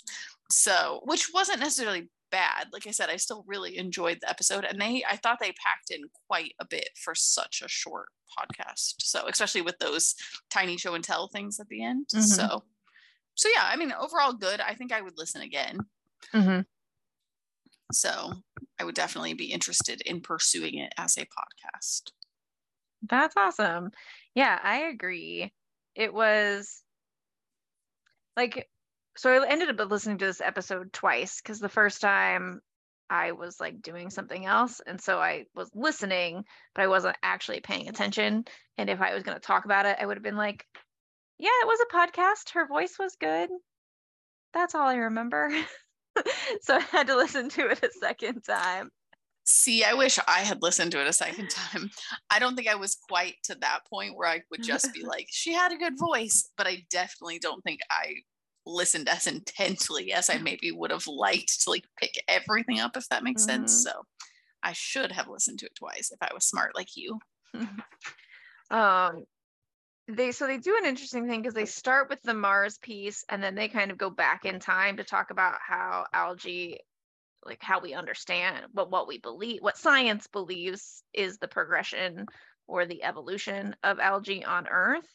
So, 0.51 1.01
which 1.05 1.31
wasn't 1.33 1.59
necessarily 1.59 2.09
bad. 2.31 2.67
Like 2.73 2.87
I 2.87 2.91
said, 2.91 3.09
I 3.09 3.15
still 3.17 3.43
really 3.47 3.77
enjoyed 3.77 4.19
the 4.21 4.29
episode 4.29 4.65
and 4.65 4.81
they 4.81 5.03
I 5.09 5.15
thought 5.17 5.39
they 5.39 5.53
packed 5.53 5.91
in 5.91 6.01
quite 6.27 6.53
a 6.59 6.65
bit 6.65 6.89
for 7.01 7.15
such 7.15 7.61
a 7.61 7.67
short 7.69 8.09
podcast. 8.37 8.95
So, 9.01 9.27
especially 9.27 9.61
with 9.61 9.77
those 9.79 10.13
tiny 10.49 10.77
show 10.77 10.93
and 10.93 11.03
tell 11.03 11.27
things 11.29 11.59
at 11.59 11.67
the 11.69 11.83
end. 11.83 12.07
Mhm. 12.13 12.23
So, 12.23 12.65
so 13.35 13.49
yeah, 13.49 13.63
I 13.65 13.75
mean, 13.77 13.93
overall 13.93 14.33
good. 14.33 14.59
I 14.59 14.75
think 14.75 14.91
I 14.91 15.01
would 15.01 15.17
listen 15.17 15.41
again. 15.41 15.79
Mm-hmm. 16.33 16.61
So 17.91 18.33
I 18.79 18.83
would 18.83 18.95
definitely 18.95 19.33
be 19.33 19.51
interested 19.51 20.01
in 20.01 20.21
pursuing 20.21 20.77
it 20.79 20.93
as 20.97 21.17
a 21.17 21.21
podcast. 21.21 22.11
That's 23.03 23.35
awesome. 23.37 23.91
Yeah, 24.35 24.59
I 24.61 24.87
agree. 24.87 25.53
It 25.95 26.13
was 26.13 26.83
like 28.35 28.67
so 29.15 29.31
I 29.31 29.49
ended 29.49 29.69
up 29.69 29.89
listening 29.89 30.19
to 30.19 30.25
this 30.25 30.41
episode 30.41 30.93
twice 30.93 31.41
because 31.41 31.59
the 31.59 31.69
first 31.69 32.01
time 32.01 32.61
I 33.09 33.31
was 33.31 33.59
like 33.59 33.81
doing 33.81 34.09
something 34.09 34.45
else 34.45 34.79
and 34.85 35.01
so 35.01 35.19
I 35.19 35.45
was 35.55 35.71
listening 35.73 36.43
but 36.75 36.83
I 36.83 36.87
wasn't 36.87 37.17
actually 37.23 37.61
paying 37.61 37.87
attention 37.87 38.45
and 38.77 38.89
if 38.89 39.01
I 39.01 39.15
was 39.15 39.23
going 39.23 39.35
to 39.35 39.41
talk 39.41 39.65
about 39.65 39.87
it 39.87 39.97
I 39.99 40.05
would 40.05 40.17
have 40.17 40.23
been 40.23 40.37
like 40.37 40.65
yeah, 41.39 41.49
it 41.61 41.67
was 41.67 41.79
a 41.79 41.95
podcast. 41.95 42.53
Her 42.53 42.65
voice 42.65 42.97
was 42.97 43.15
good. 43.15 43.49
That's 44.53 44.73
all 44.73 44.87
I 44.87 44.95
remember. 44.95 45.51
so 46.61 46.75
I 46.75 46.79
had 46.79 47.07
to 47.07 47.15
listen 47.15 47.49
to 47.49 47.69
it 47.69 47.83
a 47.83 47.91
second 47.99 48.41
time. 48.41 48.91
See, 49.45 49.83
I 49.83 49.93
wish 49.93 50.19
I 50.27 50.39
had 50.41 50.61
listened 50.61 50.91
to 50.91 51.01
it 51.01 51.07
a 51.07 51.13
second 51.13 51.49
time. 51.49 51.89
I 52.29 52.39
don't 52.39 52.55
think 52.55 52.67
I 52.67 52.75
was 52.75 52.97
quite 53.07 53.35
to 53.43 53.55
that 53.55 53.81
point 53.89 54.17
where 54.17 54.27
I 54.27 54.41
would 54.51 54.61
just 54.61 54.93
be 54.93 55.03
like, 55.05 55.27
she 55.31 55.53
had 55.53 55.71
a 55.71 55.77
good 55.77 55.97
voice, 55.97 56.49
but 56.57 56.67
I 56.67 56.85
definitely 56.89 57.39
don't 57.39 57.63
think 57.63 57.79
I 57.89 58.15
listened 58.65 59.07
as 59.07 59.27
intently 59.27 60.11
as 60.11 60.29
I 60.29 60.37
maybe 60.39 60.71
would 60.71 60.91
have 60.91 61.07
liked 61.07 61.61
to 61.63 61.69
like 61.69 61.85
pick 61.97 62.21
everything 62.27 62.79
up, 62.81 62.97
if 62.97 63.07
that 63.07 63.23
makes 63.23 63.45
sense. 63.45 63.73
Mhm. 63.73 63.89
So 63.89 64.03
I 64.63 64.73
should 64.73 65.13
have 65.13 65.29
listened 65.29 65.59
to 65.59 65.67
it 65.67 65.75
twice 65.75 66.11
if 66.11 66.17
I 66.21 66.33
was 66.33 66.45
smart 66.45 66.75
like 66.75 66.97
you. 66.97 67.17
um 68.69 69.23
they 70.07 70.31
so 70.31 70.47
they 70.47 70.57
do 70.57 70.77
an 70.77 70.85
interesting 70.85 71.27
thing 71.27 71.41
because 71.41 71.53
they 71.53 71.65
start 71.65 72.09
with 72.09 72.21
the 72.23 72.33
mars 72.33 72.77
piece 72.77 73.25
and 73.29 73.43
then 73.43 73.55
they 73.55 73.67
kind 73.67 73.91
of 73.91 73.97
go 73.97 74.09
back 74.09 74.45
in 74.45 74.59
time 74.59 74.97
to 74.97 75.03
talk 75.03 75.31
about 75.31 75.55
how 75.65 76.05
algae 76.13 76.79
like 77.45 77.61
how 77.61 77.79
we 77.79 77.93
understand 77.93 78.65
what 78.71 78.89
what 78.89 79.07
we 79.07 79.17
believe 79.17 79.61
what 79.61 79.77
science 79.77 80.27
believes 80.27 81.03
is 81.13 81.37
the 81.37 81.47
progression 81.47 82.25
or 82.67 82.85
the 82.85 83.03
evolution 83.03 83.75
of 83.83 83.99
algae 83.99 84.45
on 84.45 84.67
Earth. 84.67 85.07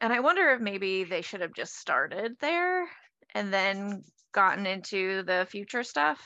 And 0.00 0.12
I 0.12 0.20
wonder 0.20 0.50
if 0.50 0.60
maybe 0.60 1.04
they 1.04 1.22
should 1.22 1.42
have 1.42 1.54
just 1.54 1.78
started 1.78 2.36
there 2.40 2.86
and 3.34 3.52
then 3.52 4.02
gotten 4.32 4.66
into 4.66 5.22
the 5.22 5.46
future 5.48 5.84
stuff. 5.84 6.18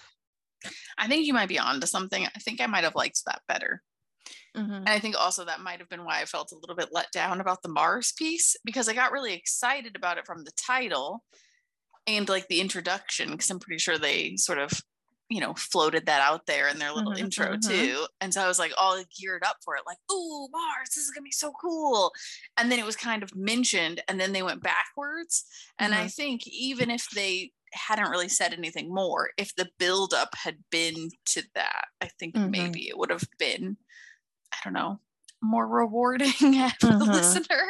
I 0.96 1.08
think 1.08 1.26
you 1.26 1.34
might 1.34 1.48
be 1.48 1.58
onto 1.58 1.86
something. 1.86 2.24
I 2.24 2.38
think 2.38 2.60
I 2.60 2.66
might 2.66 2.84
have 2.84 2.94
liked 2.94 3.22
that 3.26 3.42
better. 3.46 3.82
Mm-hmm. 4.56 4.72
And 4.72 4.88
I 4.88 4.98
think 4.98 5.16
also 5.16 5.44
that 5.44 5.60
might 5.60 5.80
have 5.80 5.88
been 5.88 6.04
why 6.04 6.20
I 6.20 6.24
felt 6.24 6.52
a 6.52 6.58
little 6.58 6.76
bit 6.76 6.88
let 6.92 7.10
down 7.12 7.40
about 7.40 7.62
the 7.62 7.68
Mars 7.68 8.12
piece 8.12 8.56
because 8.64 8.88
I 8.88 8.94
got 8.94 9.12
really 9.12 9.34
excited 9.34 9.96
about 9.96 10.18
it 10.18 10.26
from 10.26 10.44
the 10.44 10.52
title 10.56 11.22
and 12.06 12.28
like 12.28 12.48
the 12.48 12.60
introduction 12.60 13.30
because 13.30 13.50
I'm 13.50 13.58
pretty 13.58 13.78
sure 13.78 13.98
they 13.98 14.36
sort 14.36 14.58
of 14.58 14.72
you 15.28 15.40
know 15.40 15.54
floated 15.54 16.06
that 16.06 16.22
out 16.22 16.46
there 16.46 16.68
in 16.68 16.78
their 16.78 16.92
little 16.92 17.12
mm-hmm, 17.12 17.24
intro 17.24 17.56
mm-hmm. 17.56 17.68
too 17.68 18.06
and 18.20 18.32
so 18.32 18.40
i 18.40 18.46
was 18.46 18.58
like 18.58 18.72
all 18.80 19.02
geared 19.18 19.42
up 19.44 19.56
for 19.64 19.76
it 19.76 19.82
like 19.86 19.96
oh 20.10 20.48
mars 20.52 20.90
this 20.94 21.04
is 21.04 21.10
gonna 21.10 21.24
be 21.24 21.32
so 21.32 21.52
cool 21.60 22.12
and 22.56 22.70
then 22.70 22.78
it 22.78 22.84
was 22.84 22.96
kind 22.96 23.22
of 23.22 23.34
mentioned 23.34 24.00
and 24.08 24.20
then 24.20 24.32
they 24.32 24.42
went 24.42 24.62
backwards 24.62 25.44
and 25.78 25.92
mm-hmm. 25.92 26.02
i 26.02 26.08
think 26.08 26.46
even 26.46 26.90
if 26.90 27.08
they 27.10 27.50
hadn't 27.72 28.10
really 28.10 28.28
said 28.28 28.52
anything 28.52 28.92
more 28.94 29.30
if 29.36 29.54
the 29.56 29.68
buildup 29.78 30.34
had 30.36 30.56
been 30.70 31.08
to 31.24 31.42
that 31.54 31.86
i 32.00 32.08
think 32.20 32.34
mm-hmm. 32.34 32.50
maybe 32.50 32.88
it 32.88 32.96
would 32.96 33.10
have 33.10 33.24
been 33.38 33.76
i 34.56 34.64
don't 34.64 34.74
know 34.74 34.98
more 35.42 35.66
rewarding 35.66 36.28
for 36.32 36.46
mm-hmm. 36.46 36.98
the 36.98 37.04
listener 37.04 37.64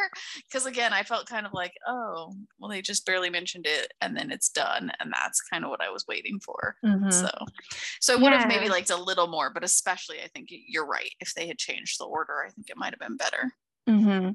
because 0.49 0.67
again 0.67 0.93
i 0.93 1.03
felt 1.03 1.27
kind 1.27 1.47
of 1.47 1.53
like 1.53 1.73
oh 1.87 2.33
well 2.59 2.71
they 2.71 2.81
just 2.81 3.05
barely 3.05 3.31
mentioned 3.31 3.67
it 3.67 3.93
and 4.01 4.17
then 4.17 4.31
it's 4.31 4.49
done 4.49 4.91
and 5.01 5.13
that's 5.13 5.41
kind 5.43 5.65
of 5.65 5.71
what 5.71 5.83
i 5.83 5.91
was 5.91 6.05
waiting 6.09 6.39
for 6.39 6.77
mm-hmm. 6.85 7.11
so 7.11 7.29
so 8.01 8.15
i 8.15 8.17
would 8.17 8.33
yeah. 8.33 8.39
have 8.39 8.49
maybe 8.49 8.69
liked 8.69 8.91
a 8.91 8.97
little 8.97 9.27
more 9.27 9.51
but 9.53 9.65
especially 9.65 10.19
i 10.23 10.29
think 10.29 10.49
you're 10.51 10.87
right 10.87 11.11
if 11.21 11.35
they 11.35 11.47
had 11.47 11.59
changed 11.59 11.99
the 11.99 12.05
order 12.05 12.45
i 12.47 12.51
think 12.51 12.71
it 12.71 12.77
might 12.77 12.93
have 12.93 13.01
been 13.01 13.17
better 13.17 13.53
mm-hmm. 13.89 14.31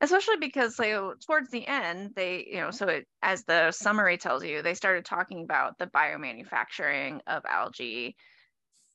especially 0.00 0.36
because 0.40 0.76
so 0.76 1.14
towards 1.26 1.50
the 1.50 1.66
end 1.66 2.10
they 2.16 2.46
you 2.50 2.60
know 2.60 2.70
so 2.70 2.86
it, 2.88 3.06
as 3.22 3.44
the 3.44 3.70
summary 3.70 4.16
tells 4.16 4.42
you 4.42 4.62
they 4.62 4.74
started 4.74 5.04
talking 5.04 5.44
about 5.44 5.78
the 5.78 5.86
biomanufacturing 5.88 7.20
of 7.26 7.42
algae 7.46 8.16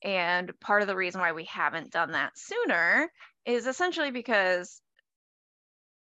and 0.03 0.51
part 0.59 0.81
of 0.81 0.87
the 0.87 0.95
reason 0.95 1.21
why 1.21 1.31
we 1.31 1.45
haven't 1.45 1.91
done 1.91 2.11
that 2.11 2.37
sooner 2.37 3.09
is 3.45 3.67
essentially 3.67 4.11
because 4.11 4.81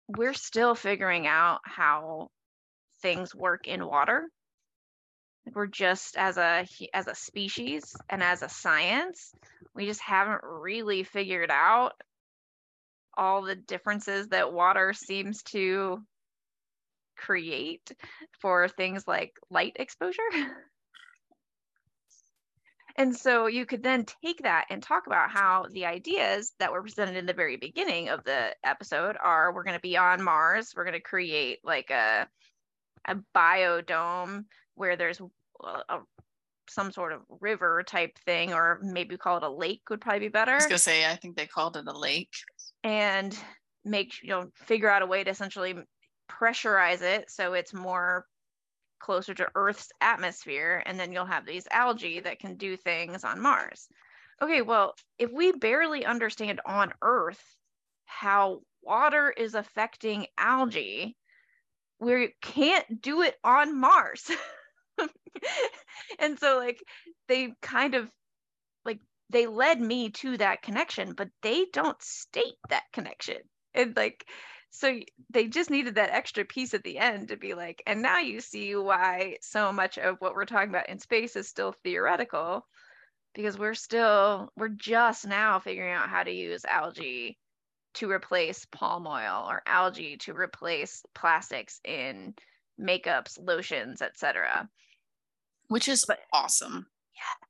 we're 0.07 0.33
still 0.33 0.75
figuring 0.75 1.27
out 1.27 1.59
how 1.63 2.29
things 3.01 3.33
work 3.33 3.67
in 3.67 3.85
water. 3.85 4.29
We're 5.53 5.67
just 5.67 6.17
as 6.17 6.37
a 6.37 6.65
as 6.93 7.07
a 7.07 7.15
species 7.15 7.95
and 8.09 8.23
as 8.23 8.41
a 8.41 8.49
science 8.49 9.31
we 9.75 9.85
just 9.85 10.01
haven't 10.01 10.41
really 10.43 11.03
figured 11.03 11.51
out 11.51 11.91
all 13.17 13.43
the 13.43 13.55
differences 13.55 14.29
that 14.29 14.53
water 14.53 14.93
seems 14.93 15.43
to 15.43 15.99
create 17.17 17.91
for 18.41 18.67
things 18.67 19.07
like 19.07 19.33
light 19.49 19.73
exposure 19.77 20.21
And 22.97 23.15
so 23.15 23.47
you 23.47 23.65
could 23.65 23.83
then 23.83 24.05
take 24.23 24.43
that 24.43 24.65
and 24.69 24.81
talk 24.81 25.07
about 25.07 25.29
how 25.29 25.65
the 25.71 25.85
ideas 25.85 26.53
that 26.59 26.71
were 26.71 26.81
presented 26.81 27.17
in 27.17 27.25
the 27.25 27.33
very 27.33 27.57
beginning 27.57 28.09
of 28.09 28.23
the 28.23 28.55
episode 28.63 29.17
are 29.21 29.53
we're 29.53 29.63
going 29.63 29.75
to 29.75 29.81
be 29.81 29.97
on 29.97 30.23
Mars, 30.23 30.73
we're 30.75 30.85
going 30.85 30.93
to 30.93 31.01
create 31.01 31.59
like 31.63 31.89
a 31.89 32.27
a 33.07 33.17
biodome 33.35 34.45
where 34.73 34.95
there's 34.95 35.19
a, 35.19 35.67
a, 35.89 35.99
some 36.67 36.91
sort 36.91 37.13
of 37.13 37.21
river 37.39 37.83
type 37.83 38.17
thing 38.25 38.53
or 38.53 38.79
maybe 38.81 39.15
call 39.17 39.37
it 39.37 39.43
a 39.43 39.49
lake 39.49 39.81
would 39.89 40.01
probably 40.01 40.21
be 40.21 40.27
better. 40.27 40.53
I 40.53 40.55
was 40.55 40.65
going 40.65 40.77
to 40.77 40.79
say 40.79 41.05
I 41.05 41.15
think 41.15 41.35
they 41.35 41.45
called 41.45 41.77
it 41.77 41.85
a 41.85 41.97
lake. 41.97 42.33
And 42.83 43.37
make 43.83 44.13
you 44.23 44.29
know 44.29 44.49
figure 44.55 44.89
out 44.89 45.03
a 45.03 45.05
way 45.05 45.23
to 45.23 45.29
essentially 45.29 45.75
pressurize 46.29 47.01
it 47.01 47.29
so 47.29 47.53
it's 47.53 47.73
more 47.73 48.25
closer 49.05 49.35
to 49.35 49.47
Earth's 49.53 49.91
atmosphere, 50.01 50.81
and 50.83 50.99
then 50.99 51.11
you'll 51.11 51.25
have 51.25 51.45
these 51.45 51.67
algae 51.69 52.21
that 52.21 52.39
can 52.39 52.55
do 52.55 52.75
things 52.75 53.23
on 53.23 53.39
Mars. 53.39 53.87
Okay, 54.41 54.63
well, 54.63 54.95
if 55.19 55.31
we 55.31 55.51
barely 55.51 56.05
understand 56.05 56.59
on 56.65 56.91
Earth 57.03 57.41
how 58.05 58.61
water 58.81 59.29
is 59.29 59.53
affecting 59.53 60.25
algae, 60.39 61.15
we 61.99 62.33
can't 62.41 62.99
do 62.99 63.21
it 63.21 63.35
on 63.43 63.79
Mars. 63.79 64.31
and 66.19 66.39
so, 66.39 66.57
like, 66.57 66.83
they 67.27 67.53
kind 67.61 67.93
of 67.93 68.09
like 68.85 68.99
they 69.29 69.45
led 69.45 69.79
me 69.79 70.09
to 70.09 70.35
that 70.37 70.63
connection, 70.63 71.13
but 71.13 71.29
they 71.43 71.67
don't 71.71 72.01
state 72.01 72.57
that 72.69 72.83
connection. 72.91 73.37
And 73.75 73.95
like, 73.95 74.25
so 74.75 74.99
they 75.29 75.47
just 75.47 75.69
needed 75.69 75.95
that 75.95 76.11
extra 76.11 76.43
piece 76.43 76.73
at 76.73 76.83
the 76.83 76.97
end 76.97 77.29
to 77.29 77.37
be 77.37 77.53
like 77.53 77.81
and 77.87 78.01
now 78.01 78.19
you 78.19 78.39
see 78.39 78.75
why 78.75 79.37
so 79.41 79.71
much 79.71 79.97
of 79.97 80.17
what 80.19 80.35
we're 80.35 80.45
talking 80.45 80.69
about 80.69 80.89
in 80.89 80.99
space 80.99 81.35
is 81.35 81.47
still 81.47 81.73
theoretical 81.83 82.65
because 83.33 83.57
we're 83.57 83.73
still 83.73 84.51
we're 84.55 84.69
just 84.69 85.25
now 85.25 85.59
figuring 85.59 85.93
out 85.93 86.09
how 86.09 86.23
to 86.23 86.31
use 86.31 86.65
algae 86.65 87.37
to 87.93 88.11
replace 88.11 88.65
palm 88.71 89.07
oil 89.07 89.45
or 89.47 89.61
algae 89.65 90.17
to 90.17 90.33
replace 90.33 91.03
plastics 91.13 91.79
in 91.85 92.33
makeups 92.79 93.37
lotions 93.41 94.01
etc 94.01 94.67
which 95.67 95.87
is 95.87 96.05
but, 96.05 96.19
awesome. 96.31 96.85
Yeah 97.15 97.47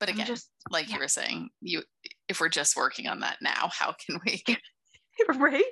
but 0.00 0.08
again 0.08 0.26
just, 0.26 0.50
like 0.70 0.88
yeah. 0.88 0.94
you 0.94 1.00
were 1.00 1.08
saying 1.08 1.50
you 1.60 1.82
if 2.28 2.40
we're 2.40 2.48
just 2.48 2.76
working 2.76 3.06
on 3.06 3.20
that 3.20 3.38
now 3.40 3.70
how 3.72 3.92
can 3.92 4.18
we 4.24 4.42
right 5.38 5.64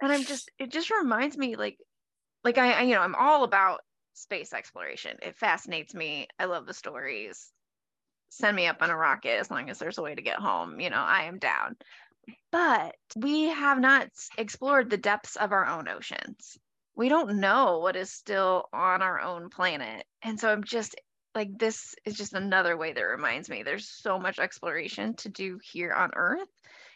and 0.00 0.12
I'm 0.12 0.24
just 0.24 0.50
it 0.58 0.70
just 0.70 0.90
reminds 0.90 1.36
me 1.36 1.56
like 1.56 1.78
like 2.44 2.58
I, 2.58 2.72
I 2.72 2.82
you 2.82 2.94
know 2.94 3.00
I'm 3.00 3.14
all 3.14 3.44
about 3.44 3.80
space 4.14 4.52
exploration. 4.52 5.16
It 5.22 5.38
fascinates 5.38 5.94
me. 5.94 6.28
I 6.38 6.44
love 6.44 6.66
the 6.66 6.74
stories. 6.74 7.50
Send 8.28 8.56
me 8.56 8.66
up 8.66 8.82
on 8.82 8.90
a 8.90 8.96
rocket 8.96 9.38
as 9.38 9.50
long 9.50 9.70
as 9.70 9.78
there's 9.78 9.98
a 9.98 10.02
way 10.02 10.14
to 10.14 10.22
get 10.22 10.38
home. 10.38 10.80
You 10.80 10.90
know, 10.90 10.96
I 10.96 11.24
am 11.24 11.38
down. 11.38 11.76
But 12.50 12.94
we 13.16 13.44
have 13.48 13.80
not 13.80 14.08
explored 14.38 14.90
the 14.90 14.96
depths 14.96 15.36
of 15.36 15.52
our 15.52 15.66
own 15.66 15.88
oceans. 15.88 16.56
We 16.94 17.08
don't 17.08 17.40
know 17.40 17.78
what 17.78 17.96
is 17.96 18.12
still 18.12 18.68
on 18.72 19.02
our 19.02 19.20
own 19.20 19.50
planet. 19.50 20.04
And 20.22 20.38
so 20.38 20.50
I'm 20.50 20.62
just 20.62 20.94
like, 21.34 21.58
this 21.58 21.94
is 22.04 22.14
just 22.14 22.34
another 22.34 22.76
way 22.76 22.92
that 22.92 23.02
reminds 23.02 23.48
me 23.48 23.62
there's 23.62 23.88
so 23.88 24.18
much 24.18 24.38
exploration 24.38 25.14
to 25.16 25.28
do 25.30 25.58
here 25.62 25.92
on 25.92 26.10
Earth 26.14 26.48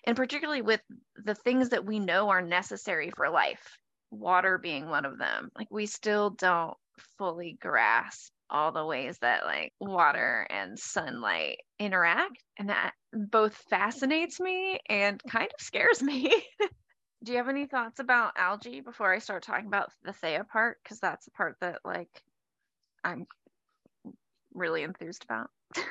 and 0.06 0.16
particularly 0.16 0.62
with 0.62 0.80
the 1.16 1.34
things 1.34 1.70
that 1.70 1.84
we 1.84 1.98
know 1.98 2.28
are 2.30 2.42
necessary 2.42 3.10
for 3.16 3.28
life, 3.28 3.78
water 4.10 4.58
being 4.58 4.88
one 4.88 5.04
of 5.04 5.18
them. 5.18 5.50
Like 5.56 5.68
we 5.70 5.86
still 5.86 6.30
don't 6.30 6.76
fully 7.18 7.58
grasp 7.60 8.32
all 8.48 8.70
the 8.70 8.84
ways 8.84 9.18
that 9.20 9.44
like 9.44 9.72
water 9.80 10.46
and 10.50 10.78
sunlight 10.78 11.58
interact 11.80 12.42
and 12.58 12.68
that 12.68 12.92
both 13.12 13.54
fascinates 13.68 14.38
me 14.38 14.78
and 14.88 15.20
kind 15.28 15.48
of 15.52 15.64
scares 15.64 16.02
me. 16.02 16.32
Do 17.25 17.32
you 17.32 17.38
have 17.38 17.48
any 17.48 17.66
thoughts 17.66 17.98
about 17.98 18.34
algae 18.36 18.80
before 18.80 19.12
I 19.12 19.18
start 19.18 19.42
talking 19.42 19.66
about 19.66 19.90
the 20.04 20.12
Theia 20.12 20.46
part 20.46 20.78
because 20.82 21.00
that's 21.00 21.25
the 21.25 21.32
part 21.32 21.56
that 21.60 21.80
like 21.84 22.22
I'm 23.02 23.26
really 24.54 24.84
enthused 24.84 25.25
about? 25.25 25.50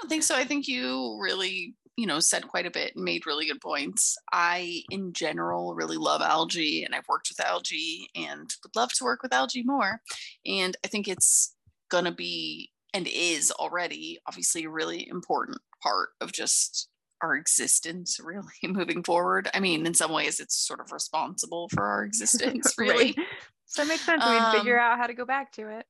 don't 0.00 0.08
think 0.08 0.22
so. 0.22 0.34
I 0.34 0.44
think 0.44 0.68
you 0.68 1.18
really, 1.20 1.74
you 1.96 2.06
know, 2.06 2.20
said 2.20 2.48
quite 2.48 2.66
a 2.66 2.70
bit 2.70 2.94
and 2.94 3.04
made 3.04 3.26
really 3.26 3.46
good 3.46 3.60
points. 3.60 4.16
I, 4.32 4.82
in 4.90 5.12
general, 5.12 5.74
really 5.74 5.96
love 5.96 6.22
algae 6.22 6.84
and 6.84 6.94
I've 6.94 7.08
worked 7.08 7.28
with 7.30 7.44
algae 7.44 8.08
and 8.14 8.48
would 8.62 8.76
love 8.76 8.92
to 8.94 9.04
work 9.04 9.22
with 9.22 9.32
algae 9.32 9.62
more. 9.64 10.00
And 10.46 10.76
I 10.84 10.88
think 10.88 11.08
it's 11.08 11.54
going 11.90 12.04
to 12.04 12.12
be 12.12 12.70
and 12.94 13.06
is 13.06 13.50
already 13.50 14.18
obviously 14.26 14.64
a 14.64 14.70
really 14.70 15.06
important 15.08 15.58
part 15.82 16.10
of 16.20 16.32
just 16.32 16.88
our 17.22 17.34
existence 17.34 18.18
really 18.22 18.46
moving 18.64 19.02
forward. 19.02 19.50
I 19.52 19.60
mean, 19.60 19.86
in 19.86 19.94
some 19.94 20.12
ways 20.12 20.40
it's 20.40 20.56
sort 20.56 20.80
of 20.80 20.92
responsible 20.92 21.68
for 21.68 21.84
our 21.84 22.04
existence, 22.04 22.74
really. 22.78 23.14
right. 23.16 23.26
So 23.66 23.82
it 23.82 23.88
makes 23.88 24.06
sense. 24.06 24.24
We 24.24 24.36
um, 24.36 24.56
figure 24.56 24.78
out 24.78 24.98
how 24.98 25.06
to 25.06 25.14
go 25.14 25.26
back 25.26 25.52
to 25.52 25.68
it. 25.68 25.86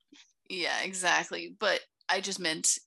Yeah, 0.50 0.80
exactly. 0.82 1.54
But 1.58 1.80
I 2.08 2.20
just 2.20 2.40
meant 2.40 2.78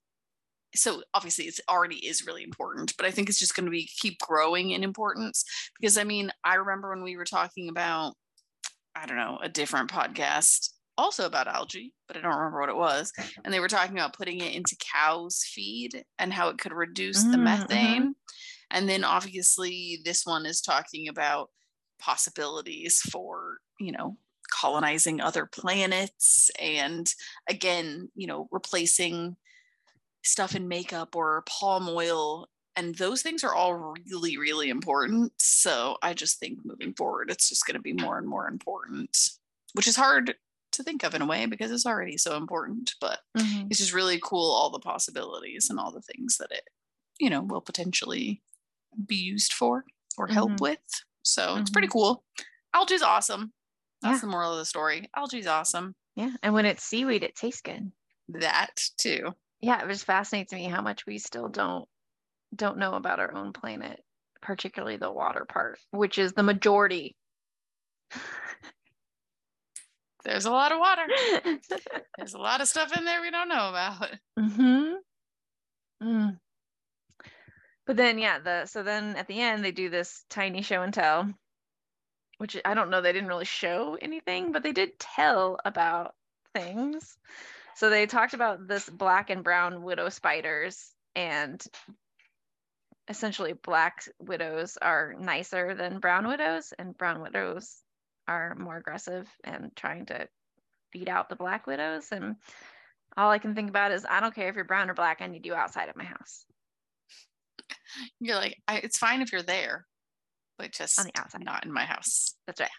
so 0.76 1.02
obviously 1.14 1.46
it's 1.46 1.62
already 1.70 1.98
is 1.98 2.26
really 2.26 2.44
important 2.44 2.96
but 2.98 3.06
i 3.06 3.12
think 3.12 3.30
it's 3.30 3.40
just 3.40 3.56
going 3.56 3.66
to 3.66 3.72
be 3.72 3.90
keep 4.00 4.18
growing 4.20 4.72
in 4.72 4.84
importance 4.84 5.44
because 5.80 5.98
i 5.98 6.04
mean 6.04 6.32
i 6.44 6.56
remember 6.56 6.90
when 6.90 7.04
we 7.04 7.18
were 7.18 7.26
talking 7.26 7.70
about 7.70 8.14
i 8.96 9.06
don't 9.06 9.18
know 9.18 9.40
a 9.42 9.50
different 9.50 9.90
podcast 9.90 10.70
also 10.98 11.26
about 11.26 11.48
algae 11.48 11.94
but 12.08 12.18
i 12.18 12.22
don't 12.22 12.36
remember 12.36 12.60
what 12.60 12.70
it 12.70 12.76
was 12.76 13.12
and 13.46 13.54
they 13.54 13.60
were 13.60 13.68
talking 13.68 13.98
about 13.98 14.16
putting 14.16 14.40
it 14.40 14.54
into 14.54 14.76
cows 14.80 15.44
feed 15.44 16.04
and 16.20 16.34
how 16.34 16.50
it 16.50 16.58
could 16.58 16.74
reduce 16.74 17.24
mm, 17.24 17.32
the 17.32 17.38
mm-hmm. 17.38 17.44
methane 17.44 18.16
and 18.72 18.88
then 18.88 19.04
obviously 19.04 20.00
this 20.06 20.26
one 20.26 20.46
is 20.46 20.62
talking 20.62 21.08
about 21.08 21.50
possibilities 22.00 23.00
for 23.12 23.58
you 23.80 23.92
know 23.92 24.18
colonizing 24.52 25.22
other 25.22 25.46
planets 25.46 26.52
and 26.60 27.14
again 27.50 28.10
you 28.16 28.28
know 28.28 28.48
replacing 28.52 29.36
stuff 30.24 30.56
in 30.56 30.68
makeup 30.68 31.16
or 31.16 31.44
palm 31.48 31.88
oil 31.90 32.48
and 32.76 32.96
those 32.96 33.22
things 33.22 33.44
are 33.44 33.54
all 33.54 33.74
really, 34.08 34.38
really 34.38 34.70
important. 34.70 35.34
So 35.42 35.98
I 36.02 36.14
just 36.14 36.40
think 36.40 36.60
moving 36.64 36.94
forward, 36.94 37.30
it's 37.30 37.50
just 37.50 37.66
going 37.66 37.76
to 37.76 37.82
be 37.82 37.92
more 37.94 38.18
and 38.18 38.28
more 38.28 38.48
important, 38.48 39.30
which 39.74 39.88
is 39.88 39.96
hard 39.98 40.36
to 40.72 40.84
think 40.84 41.04
of 41.04 41.14
in 41.14 41.22
a 41.22 41.26
way 41.26 41.46
because 41.48 41.70
it's 41.70 41.86
already 41.86 42.18
so 42.18 42.38
important. 42.38 42.96
But 43.02 43.20
Mhm. 43.38 43.68
it's 43.70 43.80
just 43.80 43.94
really 43.94 44.20
cool 44.24 44.50
all 44.52 44.70
the 44.70 44.80
possibilities 44.80 45.70
and 45.70 45.80
all 45.80 45.92
the 45.92 46.02
things 46.02 46.38
that 46.38 46.52
it, 46.52 46.70
you 47.20 47.30
know, 47.30 47.42
will 47.42 47.60
potentially 47.62 48.42
be 49.06 49.16
used 49.18 49.52
for 49.54 49.84
or 50.18 50.28
help 50.28 50.52
Mhm. 50.52 50.62
with. 50.62 51.04
So 51.24 51.58
it's 51.58 51.70
pretty 51.70 51.90
cool. 51.90 52.24
Algae's 52.74 53.02
awesome. 53.02 53.54
That's 54.02 54.18
Yeah. 54.18 54.22
the 54.22 54.28
moral 54.28 54.54
of 54.54 54.58
the 54.60 54.66
story. 54.66 55.10
Algae's 55.14 55.46
awesome. 55.46 55.96
Yeah. 56.16 56.32
And 56.42 56.54
when 56.54 56.66
it's 56.66 56.84
seaweed, 56.86 57.24
it 57.24 57.36
tastes 57.36 57.62
good. 57.62 57.92
That 58.30 58.90
too. 58.98 59.36
Yeah, 59.62 59.84
it 59.84 59.88
just 59.90 60.06
fascinates 60.06 60.52
me 60.54 60.66
how 60.66 60.82
much 60.82 61.06
we 61.06 61.18
still 61.20 61.48
don't 61.48 61.88
don't 62.56 62.78
know 62.78 62.96
about 62.96 63.20
our 63.20 63.34
own 63.34 63.54
planet, 63.54 64.04
particularly 64.42 64.98
the 64.98 65.12
water 65.12 65.46
part, 65.48 65.80
which 65.92 66.18
is 66.18 66.34
the 66.34 66.44
majority. 66.44 67.16
There's 70.24 70.46
a 70.46 70.52
lot 70.52 70.72
of 70.72 70.80
water. 70.80 71.08
There's 72.18 72.34
a 72.34 72.40
lot 72.40 72.62
of 72.62 72.68
stuff 72.68 72.96
in 72.96 73.06
there 73.06 73.22
we 73.22 73.32
don't 73.32 73.50
know 73.50 73.70
about. 73.70 74.10
Mm-hmm. 74.40 74.94
Mm. 76.04 76.40
But 77.86 77.98
then, 77.98 78.18
yeah, 78.18 78.40
the 78.40 78.66
so 78.66 78.82
then 78.82 79.16
at 79.16 79.28
the 79.28 79.40
end 79.40 79.64
they 79.64 79.72
do 79.72 79.90
this 79.90 80.26
tiny 80.30 80.62
show 80.64 80.82
and 80.82 80.94
tell, 80.94 81.32
which 82.38 82.58
I 82.66 82.74
don't 82.74 82.90
know. 82.90 83.02
They 83.02 83.14
didn't 83.14 83.28
really 83.28 83.46
show 83.46 83.98
anything, 84.02 84.52
but 84.52 84.64
they 84.64 84.72
did 84.72 84.98
tell 84.98 85.60
about 85.64 86.16
things. 86.56 87.18
So 87.76 87.90
they 87.90 88.06
talked 88.06 88.34
about 88.34 88.68
this 88.68 88.90
black 88.90 89.30
and 89.30 89.44
brown 89.44 89.84
widow 89.84 90.10
spiders, 90.10 90.92
and 91.16 91.62
essentially 93.08 93.54
black 93.54 94.04
widows 94.20 94.78
are 94.82 95.16
nicer 95.20 95.76
than 95.76 96.00
brown 96.00 96.28
widows, 96.28 96.74
and 96.78 96.98
brown 96.98 97.22
widows 97.22 97.82
are 98.28 98.56
more 98.56 98.78
aggressive 98.78 99.28
and 99.44 99.72
trying 99.76 100.06
to 100.08 100.28
beat 100.92 101.10
out 101.10 101.30
the 101.30 101.36
black 101.36 101.68
widows. 101.68 102.08
And 102.12 102.36
all 103.18 103.32
I 103.32 103.40
can 103.40 103.56
think 103.56 103.70
about 103.70 103.92
is 103.92 104.06
I 104.10 104.20
don't 104.20 104.36
care 104.36 104.50
if 104.50 104.56
you're 104.56 104.64
brown 104.64 104.90
or 104.90 104.94
black, 104.94 105.22
I 105.22 105.28
need 105.28 105.46
you 105.46 105.54
outside 105.54 105.90
of 105.90 105.96
my 105.96 106.06
house 106.06 106.46
You're 108.20 108.36
like, 108.36 108.58
I, 108.68 108.78
it's 108.78 108.98
fine 108.98 109.22
if 109.22 109.32
you're 109.32 109.42
there, 109.42 109.86
but 110.58 110.72
just 110.72 111.00
on 111.00 111.06
the 111.06 111.20
outside. 111.20 111.44
not 111.44 111.66
in 111.66 111.74
my 111.74 111.86
house. 111.86 112.36
That's 112.48 112.62
right. 112.62 112.70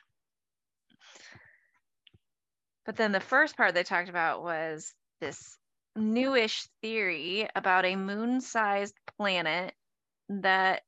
But 2.85 2.97
then 2.97 3.13
the 3.13 3.21
first 3.21 3.57
part 3.57 3.75
they 3.75 3.85
talked 3.85 4.09
about 4.09 4.43
was 4.43 4.93
this 5.21 5.57
newish 5.95 6.67
theory 6.81 7.49
about 7.55 7.85
a 7.85 7.97
moon 7.97 8.41
sized 8.41 8.95
planet 9.17 9.75
that 10.29 10.83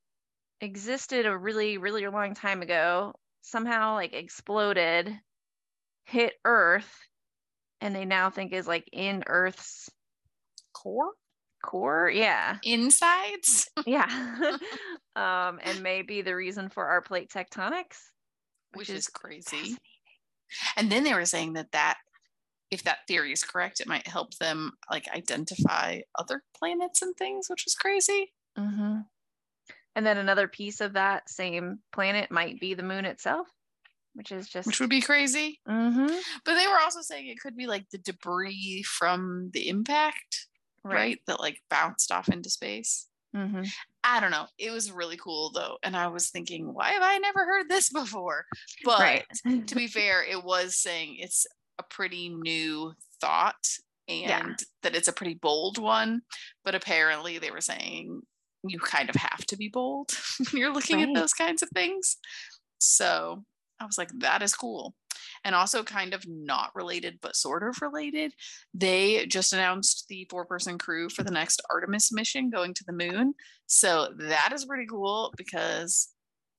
existed 0.60 1.26
a 1.26 1.36
really, 1.36 1.78
really 1.78 2.06
long 2.06 2.34
time 2.34 2.62
ago, 2.62 3.14
somehow 3.42 3.94
like 3.94 4.14
exploded, 4.14 5.12
hit 6.04 6.34
Earth, 6.44 6.90
and 7.80 7.94
they 7.94 8.04
now 8.04 8.30
think 8.30 8.52
is 8.52 8.66
like 8.66 8.88
in 8.92 9.22
Earth's 9.26 9.90
Core 10.72 11.12
core. 11.64 12.10
Yeah. 12.10 12.58
insides. 12.62 13.68
Yeah. 13.86 14.06
um, 15.16 15.58
and 15.62 15.82
maybe 15.82 16.22
the 16.22 16.34
reason 16.34 16.68
for 16.68 16.86
our 16.86 17.02
plate 17.02 17.30
tectonics, 17.30 17.98
which, 18.72 18.88
which 18.88 18.90
is 18.90 18.96
is 19.00 19.06
crazy. 19.08 19.76
And 20.76 20.90
then 20.90 21.04
they 21.04 21.14
were 21.14 21.24
saying 21.24 21.54
that 21.54 21.72
that 21.72 21.98
if 22.70 22.82
that 22.84 22.98
theory 23.06 23.32
is 23.32 23.44
correct, 23.44 23.80
it 23.80 23.86
might 23.86 24.06
help 24.06 24.34
them 24.38 24.72
like 24.90 25.06
identify 25.14 26.00
other 26.18 26.42
planets 26.56 27.02
and 27.02 27.16
things, 27.16 27.48
which 27.48 27.66
is 27.66 27.74
crazy. 27.74 28.32
hmm 28.56 28.98
And 29.94 30.04
then 30.06 30.18
another 30.18 30.48
piece 30.48 30.80
of 30.80 30.94
that 30.94 31.28
same 31.28 31.78
planet 31.92 32.30
might 32.30 32.58
be 32.58 32.74
the 32.74 32.82
moon 32.82 33.04
itself, 33.04 33.46
which 34.14 34.32
is 34.32 34.48
just. 34.48 34.66
Which 34.66 34.80
would 34.80 34.90
be 34.90 35.00
crazy. 35.00 35.60
hmm 35.66 36.06
But 36.44 36.56
they 36.56 36.66
were 36.66 36.80
also 36.82 37.00
saying 37.02 37.28
it 37.28 37.40
could 37.40 37.56
be 37.56 37.66
like 37.66 37.88
the 37.90 37.98
debris 37.98 38.82
from 38.82 39.50
the 39.52 39.68
impact, 39.68 40.48
right? 40.82 40.94
Right. 40.94 41.20
That 41.26 41.40
like 41.40 41.62
bounced 41.70 42.10
off 42.10 42.28
into 42.28 42.50
space. 42.50 43.06
Hmm 43.34 43.74
I 44.02 44.20
don't 44.20 44.30
know. 44.30 44.46
It 44.58 44.70
was 44.70 44.92
really 44.92 45.16
cool 45.16 45.50
though. 45.50 45.78
And 45.82 45.96
I 45.96 46.08
was 46.08 46.30
thinking, 46.30 46.72
why 46.74 46.90
have 46.92 47.02
I 47.02 47.18
never 47.18 47.44
heard 47.44 47.68
this 47.68 47.90
before? 47.90 48.44
But 48.84 48.98
Right. 48.98 49.24
to 49.66 49.74
be 49.74 49.86
fair, 49.86 50.22
it 50.22 50.44
was 50.44 50.76
saying 50.76 51.16
it's 51.18 51.46
a 51.78 51.82
pretty 51.82 52.28
new 52.28 52.92
thought 53.20 53.66
and 54.08 54.58
Yeah. 54.58 54.64
that 54.82 54.94
it's 54.94 55.08
a 55.08 55.12
pretty 55.12 55.34
bold 55.34 55.78
one. 55.78 56.22
But 56.64 56.74
apparently, 56.74 57.38
they 57.38 57.50
were 57.50 57.62
saying 57.62 58.22
you 58.66 58.78
kind 58.78 59.08
of 59.10 59.16
have 59.16 59.44
to 59.46 59.56
be 59.56 59.68
bold 59.68 60.10
when 60.38 60.60
you're 60.60 60.72
looking 60.72 61.00
Right. 61.00 61.02
at 61.02 61.14
those 61.14 61.32
kinds 61.32 61.62
of 61.62 61.70
things. 61.74 62.18
So 62.78 63.44
I 63.80 63.86
was 63.86 63.98
like, 63.98 64.10
that 64.18 64.42
is 64.42 64.54
cool. 64.54 64.94
And 65.44 65.54
also, 65.54 65.82
kind 65.82 66.14
of 66.14 66.24
not 66.26 66.70
related, 66.74 67.18
but 67.20 67.36
sort 67.36 67.62
of 67.62 67.80
related. 67.82 68.32
They 68.72 69.26
just 69.26 69.52
announced 69.52 70.06
the 70.08 70.26
four 70.30 70.46
person 70.46 70.78
crew 70.78 71.08
for 71.08 71.22
the 71.22 71.30
next 71.30 71.60
Artemis 71.70 72.12
mission 72.12 72.50
going 72.50 72.74
to 72.74 72.84
the 72.86 72.92
moon. 72.92 73.34
So 73.66 74.08
that 74.18 74.52
is 74.52 74.64
pretty 74.64 74.86
cool 74.86 75.34
because 75.36 76.08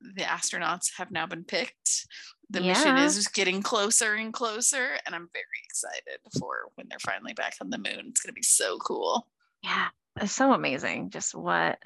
the 0.02 0.24
astronauts 0.24 0.92
have 0.98 1.12
now 1.12 1.26
been 1.26 1.44
picked. 1.44 2.08
The 2.52 2.62
mission 2.62 2.96
is 2.98 3.28
getting 3.28 3.64
closer 3.64 4.14
and 4.14 4.32
closer. 4.32 4.98
And 5.06 5.16
I'm 5.16 5.30
very 5.34 5.46
excited 5.66 6.20
for 6.40 6.70
when 6.76 6.88
they're 6.90 7.00
finally 7.00 7.34
back 7.34 7.56
on 7.60 7.70
the 7.70 7.78
moon. 7.78 8.06
It's 8.10 8.22
going 8.22 8.30
to 8.30 8.34
be 8.34 8.44
so 8.44 8.78
cool. 8.78 9.28
Yeah. 9.64 9.88
It's 10.22 10.32
so 10.32 10.54
amazing 10.54 11.10
just 11.10 11.34
what 11.34 11.80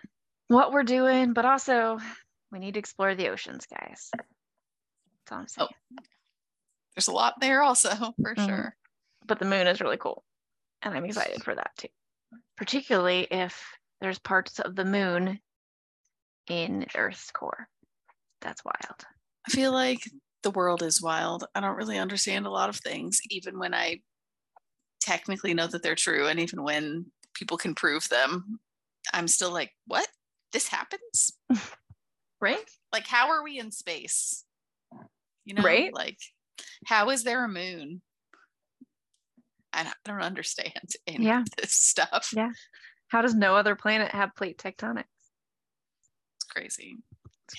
what 0.49 0.71
we're 0.71 0.83
doing, 0.83 1.33
but 1.33 1.45
also 1.45 1.99
we 2.51 2.59
need 2.59 2.73
to 2.73 2.79
explore 2.79 3.15
the 3.15 3.29
oceans, 3.29 3.65
guys. 3.67 4.11
That's 5.29 5.31
all 5.31 5.39
I'm 5.39 5.47
saying. 5.47 5.67
Oh. 5.99 6.03
There's 6.95 7.07
a 7.07 7.11
lot 7.13 7.35
there, 7.39 7.61
also, 7.61 7.89
for 8.21 8.35
Mhm. 8.35 8.45
sure. 8.47 8.75
But 9.25 9.39
the 9.39 9.45
moon 9.45 9.67
is 9.67 9.79
really 9.81 9.97
cool. 9.97 10.23
And 10.81 10.95
I'm 10.95 11.05
excited 11.05 11.43
for 11.43 11.55
that 11.55 11.71
too. 11.77 11.87
Particularly 12.57 13.27
if 13.29 13.63
there's 14.01 14.19
parts 14.19 14.59
of 14.59 14.75
the 14.75 14.85
moon 14.85 15.39
in 16.47 16.85
Earth's 16.95 17.31
core. 17.31 17.67
That's 18.41 18.63
wild. 18.65 19.05
I 19.47 19.51
feel 19.51 19.71
like 19.71 19.99
the 20.43 20.51
world 20.51 20.81
is 20.81 21.01
wild. 21.01 21.45
I 21.53 21.59
don't 21.59 21.75
really 21.75 21.97
understand 21.97 22.45
a 22.45 22.49
lot 22.51 22.69
of 22.69 22.77
things, 22.77 23.19
even 23.29 23.59
when 23.59 23.73
I 23.73 24.01
technically 25.01 25.53
know 25.53 25.67
that 25.67 25.83
they're 25.83 25.95
true. 25.95 26.27
And 26.27 26.39
even 26.39 26.63
when 26.63 27.11
people 27.33 27.57
can 27.57 27.75
prove 27.75 28.07
them, 28.09 28.59
I'm 29.13 29.27
still 29.27 29.51
like, 29.51 29.71
what? 29.85 30.07
This 30.53 30.67
happens? 30.67 31.33
Right? 32.41 32.63
Like, 32.93 33.05
how 33.05 33.31
are 33.31 33.43
we 33.43 33.59
in 33.59 33.69
space? 33.69 34.45
You 35.49 35.55
know, 35.55 35.63
Right. 35.63 35.91
like, 35.91 36.19
how 36.85 37.09
is 37.09 37.23
there 37.23 37.43
a 37.43 37.47
moon? 37.47 38.03
I 39.73 39.81
don't, 39.81 39.95
I 40.05 40.11
don't 40.11 40.21
understand 40.21 40.79
any 41.07 41.25
Yeah. 41.25 41.41
of 41.41 41.47
this 41.57 41.73
stuff. 41.73 42.29
Yeah. 42.35 42.51
How 43.07 43.23
does 43.23 43.33
no 43.33 43.55
other 43.55 43.75
planet 43.75 44.11
have 44.11 44.35
plate 44.35 44.59
tectonics? 44.59 45.05
It's 46.35 46.45
crazy. 46.51 46.97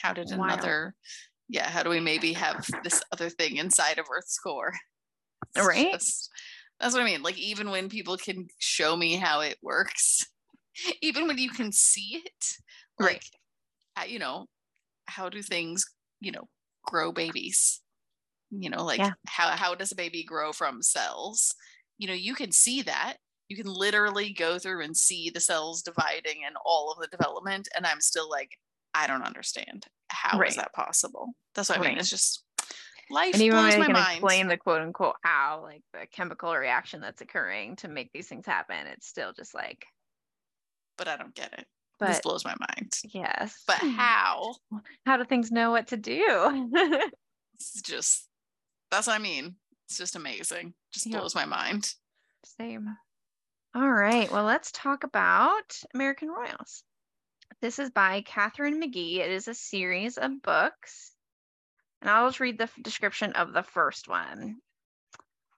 How 0.00 0.12
did 0.12 0.28
Wild. 0.30 0.52
another, 0.52 0.94
yeah, 1.48 1.68
how 1.68 1.82
do 1.82 1.90
we 1.90 1.98
maybe 1.98 2.32
have 2.34 2.64
this 2.84 3.02
other 3.10 3.28
thing 3.28 3.56
inside 3.56 3.98
of 3.98 4.06
Earth's 4.08 4.38
core? 4.38 4.72
It's 5.56 5.66
Right? 5.66 5.90
just- 5.92 6.30
that's 6.78 6.94
what 6.94 7.02
I 7.02 7.06
mean. 7.06 7.22
Like, 7.22 7.38
even 7.38 7.70
when 7.70 7.88
people 7.88 8.16
can 8.16 8.46
show 8.60 8.96
me 8.96 9.16
how 9.16 9.40
it 9.40 9.58
works, 9.62 10.20
even 11.02 11.26
when 11.26 11.38
you 11.38 11.50
can 11.50 11.72
see 11.72 12.22
it, 12.24 12.44
like, 13.00 13.24
uh, 13.96 14.04
you 14.04 14.20
know, 14.20 14.46
how 15.06 15.28
do 15.28 15.42
things, 15.42 15.84
you 16.20 16.30
know, 16.30 16.48
grow 16.84 17.12
babies? 17.12 17.80
You 18.50 18.70
know, 18.70 18.84
like 18.84 18.98
Yeah. 18.98 19.12
how 19.26 19.50
how 19.50 19.74
does 19.74 19.92
a 19.92 19.96
baby 19.96 20.24
grow 20.24 20.52
from 20.52 20.82
cells? 20.82 21.54
You 21.98 22.08
know, 22.08 22.14
you 22.14 22.34
can 22.34 22.52
see 22.52 22.82
that. 22.82 23.16
You 23.48 23.56
can 23.56 23.66
literally 23.66 24.32
go 24.32 24.58
through 24.58 24.82
and 24.84 24.96
see 24.96 25.30
the 25.30 25.40
cells 25.40 25.82
dividing 25.82 26.44
and 26.46 26.56
all 26.64 26.92
of 26.92 26.98
the 27.00 27.16
development. 27.16 27.68
And 27.76 27.84
I'm 27.86 28.00
still 28.00 28.30
like, 28.30 28.50
I 28.94 29.06
don't 29.06 29.22
understand. 29.22 29.86
How 30.08 30.36
is 30.36 30.38
Right. 30.38 30.56
that 30.56 30.72
possible? 30.72 31.34
That's 31.54 31.68
what 31.68 31.80
I 31.80 31.88
mean. 31.88 31.98
It's 31.98 32.10
just 32.10 32.44
life 33.10 33.34
and 33.34 33.42
even 33.42 33.58
blows 33.58 33.72
when 33.72 33.80
my 33.80 33.86
can 33.86 33.94
mind. 33.94 34.16
explain 34.16 34.48
the 34.48 34.56
quote 34.56 34.82
unquote 34.82 35.16
how, 35.22 35.62
like 35.62 35.82
the 35.92 36.06
chemical 36.12 36.54
reaction 36.54 37.00
that's 37.00 37.22
occurring 37.22 37.76
to 37.76 37.88
make 37.88 38.10
these 38.12 38.28
things 38.28 38.46
happen, 38.46 38.86
it's 38.86 39.08
still 39.08 39.32
just 39.32 39.54
like, 39.54 39.84
but 40.96 41.08
I 41.08 41.16
don't 41.16 41.34
get 41.34 41.52
it. 41.52 41.66
This 42.08 42.20
blows 42.20 42.44
my 42.44 42.54
mind. 42.58 42.92
yes. 43.04 43.62
But 43.66 43.76
how? 43.76 44.54
How 45.06 45.16
do 45.16 45.24
things 45.24 45.50
know 45.52 45.70
what 45.70 45.88
to 45.88 45.96
do? 45.96 46.70
It's 47.54 47.82
just 47.82 48.26
that's 48.90 49.06
what 49.06 49.16
I 49.16 49.18
mean. 49.18 49.54
It's 49.86 49.98
just 49.98 50.16
amazing. 50.16 50.72
Just 50.94 51.10
blows 51.10 51.34
my 51.34 51.44
mind. 51.44 51.92
Same. 52.58 52.86
All 53.74 53.90
right. 53.90 54.32
Well, 54.32 54.44
let's 54.44 54.72
talk 54.72 55.04
about 55.04 55.78
American 55.94 56.28
Royals. 56.30 56.82
This 57.60 57.78
is 57.78 57.90
by 57.90 58.22
Katharine 58.22 58.80
McGee. 58.82 59.18
It 59.18 59.30
is 59.30 59.46
a 59.46 59.52
series 59.54 60.16
of 60.16 60.40
books. 60.42 61.12
And 62.00 62.10
I'll 62.10 62.28
just 62.28 62.40
read 62.40 62.58
the 62.58 62.70
description 62.82 63.34
of 63.34 63.52
the 63.52 63.62
first 63.62 64.08
one. 64.08 64.56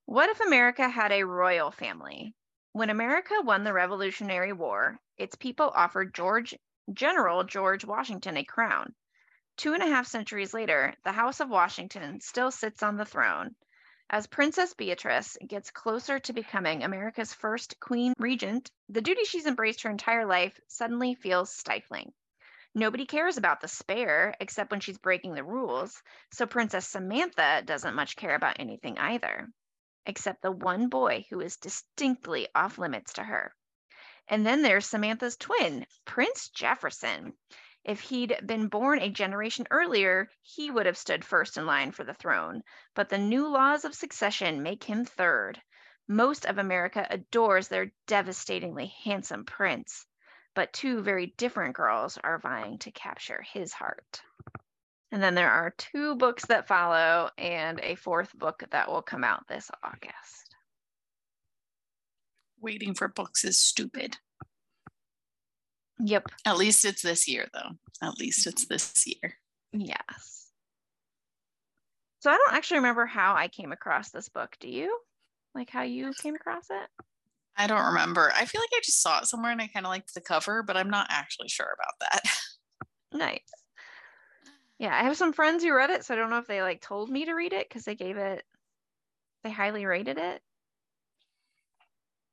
What 0.07 0.29
if 0.29 0.41
America 0.41 0.89
had 0.89 1.13
a 1.13 1.23
royal 1.25 1.71
family? 1.71 2.35
When 2.75 2.89
America 2.89 3.35
won 3.43 3.65
the 3.65 3.73
Revolutionary 3.75 4.55
War, 4.55 4.99
its 5.19 5.37
people 5.37 5.71
offered 5.75 6.15
George 6.15 6.55
General 6.91 7.45
George 7.45 7.85
Washington 7.85 8.39
a 8.39 8.45
crown. 8.45 8.95
Two 9.59 9.75
and 9.75 9.83
a 9.83 9.89
half 9.89 10.07
centuries 10.07 10.55
later, 10.55 10.95
the 11.05 11.13
House 11.13 11.41
of 11.41 11.51
Washington 11.51 12.21
still 12.23 12.51
sits 12.51 12.83
on 12.83 12.97
the 12.97 13.05
throne. 13.05 13.57
As 14.09 14.27
Princess 14.27 14.73
Beatrice 14.73 15.37
gets 15.47 15.71
closer 15.71 16.19
to 16.21 16.33
becoming 16.33 16.83
America's 16.83 17.35
first 17.35 17.79
queen 17.79 18.15
regent, 18.19 18.71
the 18.89 19.03
duty 19.03 19.25
she's 19.25 19.45
embraced 19.47 19.83
her 19.83 19.91
entire 19.91 20.25
life 20.25 20.59
suddenly 20.67 21.15
feels 21.15 21.55
stifling. 21.55 22.15
Nobody 22.75 23.05
cares 23.05 23.37
about 23.37 23.61
the 23.61 23.69
spare 23.69 24.35
except 24.41 24.71
when 24.71 24.81
she's 24.81 24.97
breaking 24.97 25.35
the 25.35 25.45
rules, 25.45 26.03
so 26.33 26.47
Princess 26.47 26.89
Samantha 26.89 27.61
doesn't 27.67 27.95
much 27.95 28.17
care 28.17 28.35
about 28.35 28.61
anything 28.61 28.97
either, 28.97 29.51
except 30.07 30.43
the 30.43 30.51
one 30.51 30.89
boy 30.89 31.25
who 31.31 31.41
is 31.41 31.57
distinctly 31.57 32.49
off 32.55 32.79
limits 32.79 33.15
to 33.15 33.23
her. 33.23 33.55
And 34.29 34.47
then 34.47 34.63
there's 34.63 34.87
Samantha's 34.87 35.37
twin, 35.37 35.87
Prince 36.05 36.49
Jefferson. 36.49 37.35
If 37.85 38.01
he'd 38.01 38.39
been 38.47 38.69
born 38.69 39.01
a 39.01 39.11
generation 39.11 39.67
earlier, 39.71 40.31
he 40.43 40.71
would 40.71 40.87
have 40.87 40.97
stood 40.97 41.25
first 41.25 41.57
in 41.57 41.67
line 41.67 41.91
for 41.91 42.05
the 42.05 42.15
throne. 42.15 42.63
But 42.95 43.09
the 43.09 43.19
new 43.19 43.49
laws 43.49 43.85
of 43.85 43.95
succession 43.95 44.63
make 44.63 44.85
him 44.85 45.05
third. 45.05 45.61
Most 46.07 46.47
of 46.47 46.59
America 46.59 47.07
adores 47.11 47.69
their 47.69 47.93
devastatingly 48.07 48.93
handsome 49.05 49.45
prince, 49.45 50.07
but 50.55 50.73
two 50.73 51.03
very 51.03 51.27
different 51.37 51.75
girls 51.75 52.19
are 52.19 52.39
vying 52.39 52.79
to 52.79 52.91
capture 52.91 53.43
his 53.43 53.73
heart. 53.73 54.23
And 55.13 55.23
then 55.23 55.35
there 55.35 55.51
are 55.51 55.75
two 55.77 56.15
books 56.17 56.47
that 56.47 56.67
follow, 56.67 57.29
and 57.37 57.79
a 57.83 57.97
fourth 57.97 58.37
book 58.37 58.65
that 58.71 58.91
will 58.91 59.03
come 59.03 59.25
out 59.25 59.47
this 59.47 59.71
August. 59.85 60.57
Waiting 62.61 62.95
for 62.95 63.09
books 63.09 63.45
is 63.45 63.59
stupid. 63.59 64.17
Yep. 66.01 66.29
At 66.47 66.57
least 66.57 66.87
it's 66.87 67.03
this 67.03 67.29
year, 67.29 67.47
though. 67.53 67.77
At 68.03 68.19
least 68.19 68.47
it's 68.47 68.67
this 68.67 69.05
year. 69.07 69.35
Yes. 69.73 70.51
So 72.21 72.31
I 72.31 72.37
don't 72.37 72.55
actually 72.55 72.79
remember 72.79 73.05
how 73.05 73.35
I 73.35 73.49
came 73.49 73.73
across 73.73 74.11
this 74.11 74.31
book. 74.31 74.57
Do 74.61 74.69
you? 74.69 74.99
Like 75.55 75.69
how 75.69 75.83
you 75.83 76.13
came 76.23 76.35
across 76.35 76.71
it? 76.71 77.05
I 77.57 77.67
don't 77.67 77.85
remember. 77.85 78.33
I 78.35 78.47
feel 78.47 78.63
like 78.63 78.71
I 78.73 78.81
just 78.83 79.03
saw 79.03 79.19
it 79.19 79.27
somewhere 79.27 79.53
and 79.53 79.61
I 79.61 79.67
kind 79.67 79.85
of 79.85 79.91
liked 79.91 80.15
the 80.15 80.23
cover, 80.23 80.63
but 80.63 80.77
I'm 80.77 80.89
not 80.89 81.09
actually 81.11 81.49
sure 81.49 81.75
about 81.75 81.95
that. 82.01 82.23
Nice. 83.15 83.45
Yeah, 84.83 84.99
I 84.99 85.05
have 85.05 85.17
some 85.17 85.33
friends 85.33 85.63
who 85.63 85.73
read 85.73 85.91
it, 85.91 86.05
so 86.05 86.13
I 86.13 86.17
don't 86.17 86.29
know 86.29 86.39
if 86.39 86.49
they 86.49 86.61
like 86.61 86.81
told 86.81 87.09
me 87.09 87.25
to 87.27 87.35
read 87.35 87.53
it 87.53 87.69
because 87.69 87.85
they 87.85 87.95
gave 87.95 88.17
it, 88.17 88.43
they 89.45 89.51
highly 89.53 89.87
rated 89.87 90.19
it. 90.19 90.43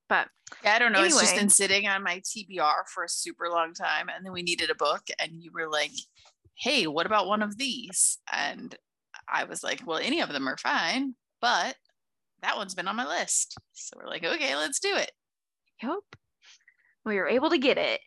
But 0.07 0.29
Yeah, 0.63 0.73
I 0.73 0.79
don't 0.79 0.91
know. 0.91 1.03
It's 1.03 1.21
just 1.21 1.35
been 1.35 1.51
sitting 1.51 1.87
on 1.87 2.01
my 2.01 2.21
TBR 2.21 2.87
for 2.91 3.03
a 3.03 3.09
super 3.09 3.49
long 3.49 3.75
time. 3.75 4.09
And 4.09 4.25
then 4.25 4.33
we 4.33 4.41
needed 4.41 4.71
a 4.71 4.75
book, 4.75 5.03
and 5.19 5.31
you 5.33 5.51
were 5.53 5.69
like, 5.69 5.91
hey, 6.55 6.87
what 6.87 7.05
about 7.05 7.27
one 7.27 7.43
of 7.43 7.55
these? 7.55 8.17
And 8.33 8.75
I 9.31 9.43
was 9.43 9.63
like, 9.63 9.85
well, 9.85 9.99
any 9.99 10.19
of 10.19 10.29
them 10.29 10.49
are 10.49 10.57
fine, 10.57 11.13
but 11.41 11.75
that 12.41 12.57
one's 12.57 12.73
been 12.73 12.87
on 12.87 12.95
my 12.95 13.05
list. 13.05 13.59
So 13.73 13.95
we're 13.95 14.09
like, 14.09 14.25
okay, 14.25 14.55
let's 14.55 14.79
do 14.79 14.95
it. 14.95 15.11
Yep. 15.83 15.99
We 17.05 17.17
were 17.17 17.27
able 17.27 17.51
to 17.51 17.59
get 17.59 17.77
it. 17.77 18.01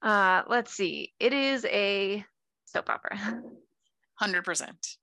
Uh, 0.00 0.42
let's 0.46 0.72
see. 0.72 1.12
It 1.18 1.32
is 1.32 1.64
a 1.64 2.24
soap 2.76 2.90
opera. 2.90 3.42
100%. 4.20 4.96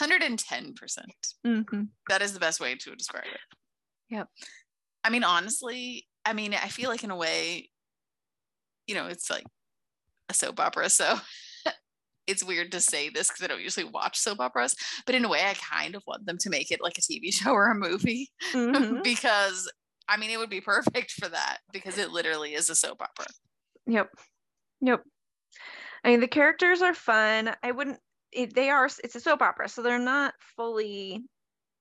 110%. 0.00 1.04
hmm 1.44 1.82
That 2.08 2.22
is 2.22 2.32
the 2.32 2.40
best 2.40 2.60
way 2.60 2.74
to 2.74 2.96
describe 2.96 3.24
it. 3.26 3.40
Yep. 4.10 4.28
I 5.04 5.10
mean, 5.10 5.24
honestly, 5.24 6.06
I 6.24 6.32
mean, 6.32 6.54
I 6.54 6.68
feel 6.68 6.88
like 6.88 7.04
in 7.04 7.10
a 7.10 7.16
way, 7.16 7.70
you 8.86 8.94
know, 8.94 9.06
it's 9.06 9.30
like 9.30 9.44
a 10.28 10.34
soap 10.34 10.60
opera. 10.60 10.88
So 10.88 11.18
it's 12.26 12.44
weird 12.44 12.72
to 12.72 12.80
say 12.80 13.08
this 13.08 13.28
because 13.28 13.42
I 13.42 13.48
don't 13.48 13.62
usually 13.62 13.84
watch 13.84 14.18
soap 14.18 14.40
operas, 14.40 14.74
but 15.06 15.14
in 15.14 15.24
a 15.24 15.28
way, 15.28 15.42
I 15.44 15.54
kind 15.54 15.94
of 15.94 16.02
want 16.06 16.26
them 16.26 16.38
to 16.38 16.50
make 16.50 16.70
it 16.70 16.82
like 16.82 16.98
a 16.98 17.02
TV 17.02 17.30
show 17.32 17.52
or 17.52 17.70
a 17.70 17.74
movie 17.74 18.30
hmm 18.52 19.00
because 19.04 19.70
I 20.08 20.16
mean, 20.16 20.30
it 20.30 20.38
would 20.38 20.50
be 20.50 20.60
perfect 20.60 21.12
for 21.12 21.28
that 21.28 21.58
because 21.72 21.96
it 21.96 22.10
literally 22.10 22.54
is 22.54 22.68
a 22.68 22.74
soap 22.74 23.00
opera. 23.00 23.26
Yep. 23.86 24.10
Yep. 24.80 25.02
I 26.04 26.10
mean, 26.10 26.20
the 26.20 26.28
characters 26.28 26.82
are 26.82 26.94
fun. 26.94 27.54
I 27.62 27.70
wouldn't, 27.70 27.98
it, 28.32 28.54
they 28.54 28.70
are, 28.70 28.86
it's 28.86 29.14
a 29.14 29.20
soap 29.20 29.42
opera, 29.42 29.68
so 29.68 29.82
they're 29.82 29.98
not 29.98 30.34
fully 30.56 31.22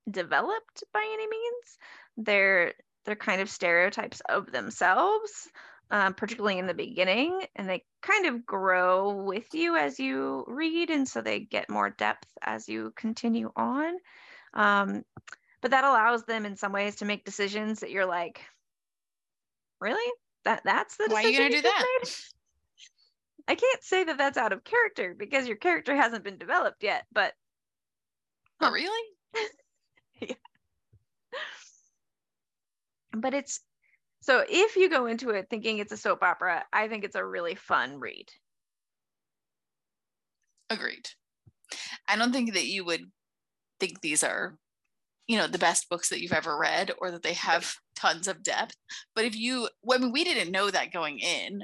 developed 0.09 0.83
by 0.93 1.01
any 1.01 1.27
means. 1.27 1.77
They're, 2.17 2.73
they're 3.05 3.15
kind 3.15 3.41
of 3.41 3.49
stereotypes 3.49 4.21
of 4.29 4.51
themselves, 4.51 5.49
um, 5.89 6.13
particularly 6.13 6.59
in 6.59 6.67
the 6.67 6.73
beginning, 6.73 7.41
and 7.55 7.67
they 7.67 7.83
kind 8.01 8.27
of 8.27 8.45
grow 8.45 9.23
with 9.23 9.53
you 9.53 9.75
as 9.75 9.99
you 9.99 10.45
read, 10.47 10.89
and 10.89 11.07
so 11.07 11.21
they 11.21 11.39
get 11.39 11.69
more 11.69 11.89
depth 11.89 12.27
as 12.41 12.69
you 12.69 12.93
continue 12.95 13.51
on. 13.55 13.95
Um, 14.53 15.03
but 15.61 15.71
that 15.71 15.83
allows 15.83 16.25
them 16.25 16.45
in 16.45 16.55
some 16.57 16.71
ways 16.71 16.97
to 16.97 17.05
make 17.05 17.25
decisions 17.25 17.79
that 17.79 17.91
you're 17.91 18.05
like, 18.05 18.41
really? 19.79 20.11
That 20.45 20.61
that's 20.63 20.97
the 20.97 21.07
Why 21.09 21.23
are 21.23 21.27
you 21.27 21.37
gonna 21.37 21.49
do 21.51 21.61
that? 21.61 21.85
made? 22.01 22.09
I 23.47 23.55
can't 23.55 23.83
say 23.83 24.03
that 24.03 24.17
that's 24.17 24.37
out 24.37 24.53
of 24.53 24.63
character 24.63 25.15
because 25.17 25.47
your 25.47 25.57
character 25.57 25.95
hasn't 25.95 26.23
been 26.23 26.37
developed 26.37 26.83
yet, 26.83 27.05
but 27.11 27.33
Oh, 28.61 28.67
um, 28.67 28.73
really? 28.73 29.07
yeah. 30.21 30.35
but 33.13 33.33
it's 33.33 33.59
so 34.21 34.43
if 34.47 34.75
you 34.75 34.89
go 34.89 35.07
into 35.07 35.31
it 35.31 35.47
thinking 35.49 35.79
it's 35.79 35.91
a 35.91 35.97
soap 35.97 36.21
opera, 36.21 36.63
I 36.71 36.87
think 36.87 37.03
it's 37.03 37.15
a 37.15 37.25
really 37.25 37.55
fun 37.55 37.99
read. 37.99 38.29
Agreed. 40.69 41.09
I 42.07 42.15
don't 42.15 42.31
think 42.31 42.53
that 42.53 42.67
you 42.67 42.85
would 42.85 43.01
think 43.79 44.01
these 44.01 44.23
are, 44.23 44.57
you 45.27 45.37
know, 45.37 45.47
the 45.47 45.57
best 45.57 45.89
books 45.89 46.09
that 46.09 46.21
you've 46.21 46.33
ever 46.33 46.55
read 46.57 46.91
or 46.99 47.09
that 47.11 47.23
they 47.23 47.33
have 47.33 47.73
tons 47.95 48.27
of 48.27 48.43
depth. 48.43 48.75
But 49.15 49.25
if 49.25 49.35
you, 49.35 49.69
well, 49.81 49.97
I 49.97 50.01
mean, 50.01 50.11
we 50.11 50.23
didn't 50.23 50.51
know 50.51 50.69
that 50.69 50.93
going 50.93 51.17
in, 51.19 51.63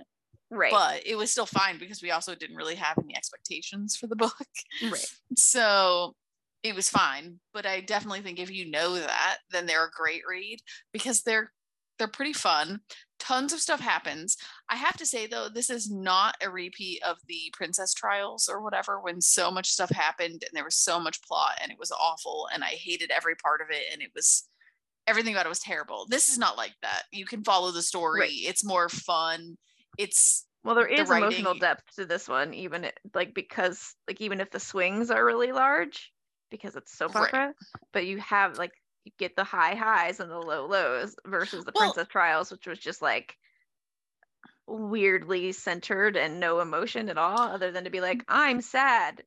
Right. 0.49 0.71
but 0.71 1.05
it 1.05 1.15
was 1.15 1.31
still 1.31 1.45
fine 1.45 1.77
because 1.77 2.01
we 2.01 2.11
also 2.11 2.33
didn't 2.33 2.55
really 2.55 2.75
have 2.75 2.97
any 2.97 3.15
expectations 3.15 3.95
for 3.95 4.07
the 4.07 4.15
book. 4.15 4.47
right. 4.83 5.05
So 5.35 6.15
it 6.63 6.75
was 6.75 6.89
fine. 6.89 7.39
But 7.53 7.65
I 7.65 7.81
definitely 7.81 8.21
think 8.21 8.39
if 8.39 8.51
you 8.51 8.69
know 8.69 8.95
that, 8.95 9.37
then 9.51 9.65
they're 9.65 9.85
a 9.85 9.91
great 9.91 10.21
read 10.29 10.59
because 10.91 11.23
they're 11.23 11.51
they're 11.97 12.07
pretty 12.07 12.33
fun. 12.33 12.79
Tons 13.19 13.53
of 13.53 13.59
stuff 13.59 13.79
happens. 13.79 14.37
I 14.69 14.75
have 14.75 14.97
to 14.97 15.05
say 15.05 15.25
though, 15.25 15.49
this 15.49 15.69
is 15.69 15.89
not 15.89 16.35
a 16.43 16.49
repeat 16.49 17.01
of 17.03 17.17
the 17.27 17.51
princess 17.53 17.93
trials 17.93 18.47
or 18.47 18.61
whatever 18.61 18.99
when 18.99 19.19
so 19.19 19.49
much 19.49 19.69
stuff 19.69 19.89
happened 19.89 20.43
and 20.43 20.51
there 20.53 20.63
was 20.63 20.75
so 20.75 20.99
much 20.99 21.21
plot 21.23 21.57
and 21.61 21.71
it 21.71 21.79
was 21.79 21.91
awful 21.91 22.47
and 22.53 22.63
I 22.63 22.67
hated 22.67 23.11
every 23.11 23.35
part 23.35 23.61
of 23.61 23.67
it 23.71 23.83
and 23.91 24.01
it 24.01 24.11
was 24.13 24.47
everything 25.07 25.33
about 25.33 25.45
it 25.45 25.49
was 25.49 25.59
terrible. 25.59 26.05
This 26.07 26.29
is 26.29 26.37
not 26.37 26.57
like 26.57 26.75
that. 26.83 27.03
You 27.11 27.25
can 27.25 27.43
follow 27.43 27.71
the 27.71 27.81
story. 27.81 28.21
Right. 28.21 28.31
It's 28.31 28.63
more 28.65 28.89
fun. 28.89 29.57
It's 29.97 30.45
Well, 30.63 30.75
there 30.75 30.87
is 30.87 31.07
the 31.09 31.17
emotional 31.17 31.53
depth 31.55 31.95
to 31.95 32.05
this 32.05 32.27
one, 32.27 32.53
even 32.53 32.83
it, 32.85 32.99
like 33.13 33.33
because 33.33 33.95
like 34.07 34.21
even 34.21 34.41
if 34.41 34.51
the 34.51 34.59
swings 34.59 35.11
are 35.11 35.25
really 35.25 35.51
large, 35.51 36.11
because 36.51 36.75
it's 36.75 36.91
soap 36.97 37.15
Right. 37.15 37.27
opera, 37.33 37.53
but 37.93 38.05
you 38.05 38.17
have 38.19 38.57
like 38.57 38.73
you 39.05 39.11
get 39.17 39.35
the 39.35 39.43
high 39.43 39.75
highs 39.75 40.19
and 40.19 40.29
the 40.29 40.37
low 40.37 40.67
lows 40.67 41.15
versus 41.25 41.63
the 41.65 41.71
Well- 41.73 41.91
Princess 41.93 42.07
Trials, 42.09 42.51
which 42.51 42.67
was 42.67 42.79
just 42.79 43.01
like 43.01 43.37
weirdly 44.67 45.53
centered 45.53 46.17
and 46.17 46.39
no 46.39 46.59
emotion 46.59 47.09
at 47.09 47.17
all, 47.17 47.39
other 47.39 47.71
than 47.71 47.85
to 47.85 47.89
be 47.89 48.01
like, 48.01 48.23
I'm 48.27 48.61
sad, 48.61 49.23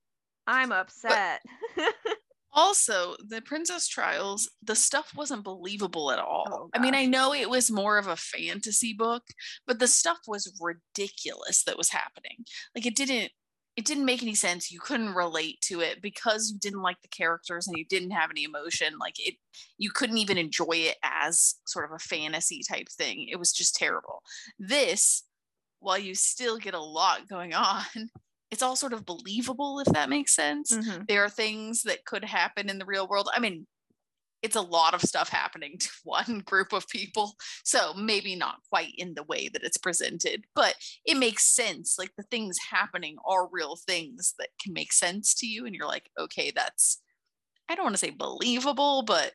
I'm 0.46 0.70
upset. 0.70 1.42
Also, 2.52 3.14
the 3.28 3.40
Princess 3.40 3.86
Trials, 3.86 4.50
the 4.62 4.74
stuff 4.74 5.12
wasn't 5.16 5.44
believable 5.44 6.10
at 6.10 6.18
all. 6.18 6.44
Oh, 6.50 6.70
I 6.74 6.80
mean, 6.80 6.94
I 6.94 7.06
know 7.06 7.32
it 7.32 7.48
was 7.48 7.70
more 7.70 7.96
of 7.96 8.08
a 8.08 8.16
fantasy 8.16 8.92
book, 8.92 9.22
but 9.66 9.78
the 9.78 9.86
stuff 9.86 10.18
was 10.26 10.52
ridiculous 10.60 11.62
that 11.64 11.78
was 11.78 11.90
happening. 11.90 12.44
Like 12.74 12.86
it 12.86 12.96
didn't 12.96 13.30
it 13.76 13.84
didn't 13.84 14.04
make 14.04 14.22
any 14.22 14.34
sense. 14.34 14.70
You 14.70 14.80
couldn't 14.80 15.14
relate 15.14 15.60
to 15.62 15.80
it 15.80 16.02
because 16.02 16.50
you 16.50 16.58
didn't 16.58 16.82
like 16.82 17.00
the 17.02 17.08
characters 17.08 17.68
and 17.68 17.78
you 17.78 17.84
didn't 17.84 18.10
have 18.10 18.30
any 18.30 18.44
emotion. 18.44 18.94
Like 18.98 19.14
it 19.18 19.36
you 19.78 19.90
couldn't 19.90 20.18
even 20.18 20.38
enjoy 20.38 20.72
it 20.72 20.96
as 21.02 21.54
sort 21.66 21.84
of 21.84 21.92
a 21.92 21.98
fantasy 21.98 22.62
type 22.68 22.88
thing. 22.88 23.28
It 23.30 23.38
was 23.38 23.52
just 23.52 23.76
terrible. 23.76 24.22
This, 24.58 25.22
while 25.78 25.98
you 25.98 26.14
still 26.14 26.58
get 26.58 26.74
a 26.74 26.80
lot 26.80 27.28
going 27.28 27.54
on, 27.54 28.10
it's 28.50 28.62
all 28.62 28.76
sort 28.76 28.92
of 28.92 29.06
believable 29.06 29.80
if 29.80 29.86
that 29.92 30.08
makes 30.08 30.34
sense 30.34 30.76
Mhm. 30.76 31.08
there 31.08 31.24
are 31.24 31.30
things 31.30 31.82
that 31.82 32.04
could 32.04 32.24
happen 32.24 32.68
in 32.70 32.78
the 32.78 32.86
real 32.86 33.08
world. 33.08 33.28
I 33.32 33.40
mean, 33.40 33.66
it's 34.42 34.56
a 34.56 34.62
lot 34.62 34.94
of 34.94 35.02
stuff 35.02 35.28
happening 35.28 35.76
to 35.78 35.90
one 36.04 36.40
group 36.40 36.72
of 36.72 36.88
people. 36.88 37.34
So 37.64 37.92
maybe 37.94 38.36
not 38.36 38.60
quite 38.70 38.94
in 38.96 39.14
the 39.14 39.22
way 39.24 39.48
that 39.48 39.62
it's 39.64 39.76
presented, 39.78 40.44
but 40.54 40.76
it 41.04 41.16
makes 41.16 41.44
sense. 41.54 41.96
Like 41.98 42.12
the 42.16 42.24
things 42.24 42.58
happening 42.70 43.16
are 43.26 43.48
real 43.50 43.76
things 43.76 44.34
that 44.38 44.50
can 44.62 44.72
make 44.72 44.92
sense 44.92 45.34
to 45.36 45.46
you. 45.46 45.66
And 45.66 45.74
you're 45.74 45.86
like, 45.86 46.10
okay, 46.18 46.50
that's, 46.50 47.02
I 47.68 47.74
don't 47.74 47.84
want 47.84 47.94
to 47.94 48.00
say 48.00 48.10
believable, 48.10 49.02
but 49.04 49.34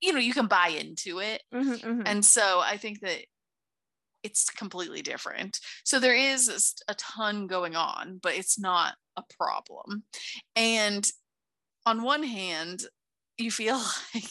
you 0.00 0.12
know, 0.12 0.20
you 0.20 0.34
can 0.34 0.46
buy 0.46 0.68
into 0.68 1.20
it. 1.20 1.42
Mhm, 1.52 1.80
mhm. 1.82 2.04
And 2.06 2.24
so 2.24 2.60
I 2.60 2.76
think 2.76 3.00
that 3.00 3.26
it's 4.24 4.48
completely 4.50 5.02
different. 5.02 5.60
So 5.84 6.00
there 6.00 6.16
is 6.16 6.74
a 6.88 6.94
ton 6.94 7.46
going 7.46 7.76
on, 7.76 8.18
but 8.22 8.34
it's 8.34 8.58
not 8.58 8.94
a 9.16 9.22
problem. 9.38 10.02
And 10.56 11.08
on 11.86 12.02
one 12.02 12.22
hand, 12.22 12.84
you 13.36 13.50
feel 13.50 13.80
like 14.14 14.30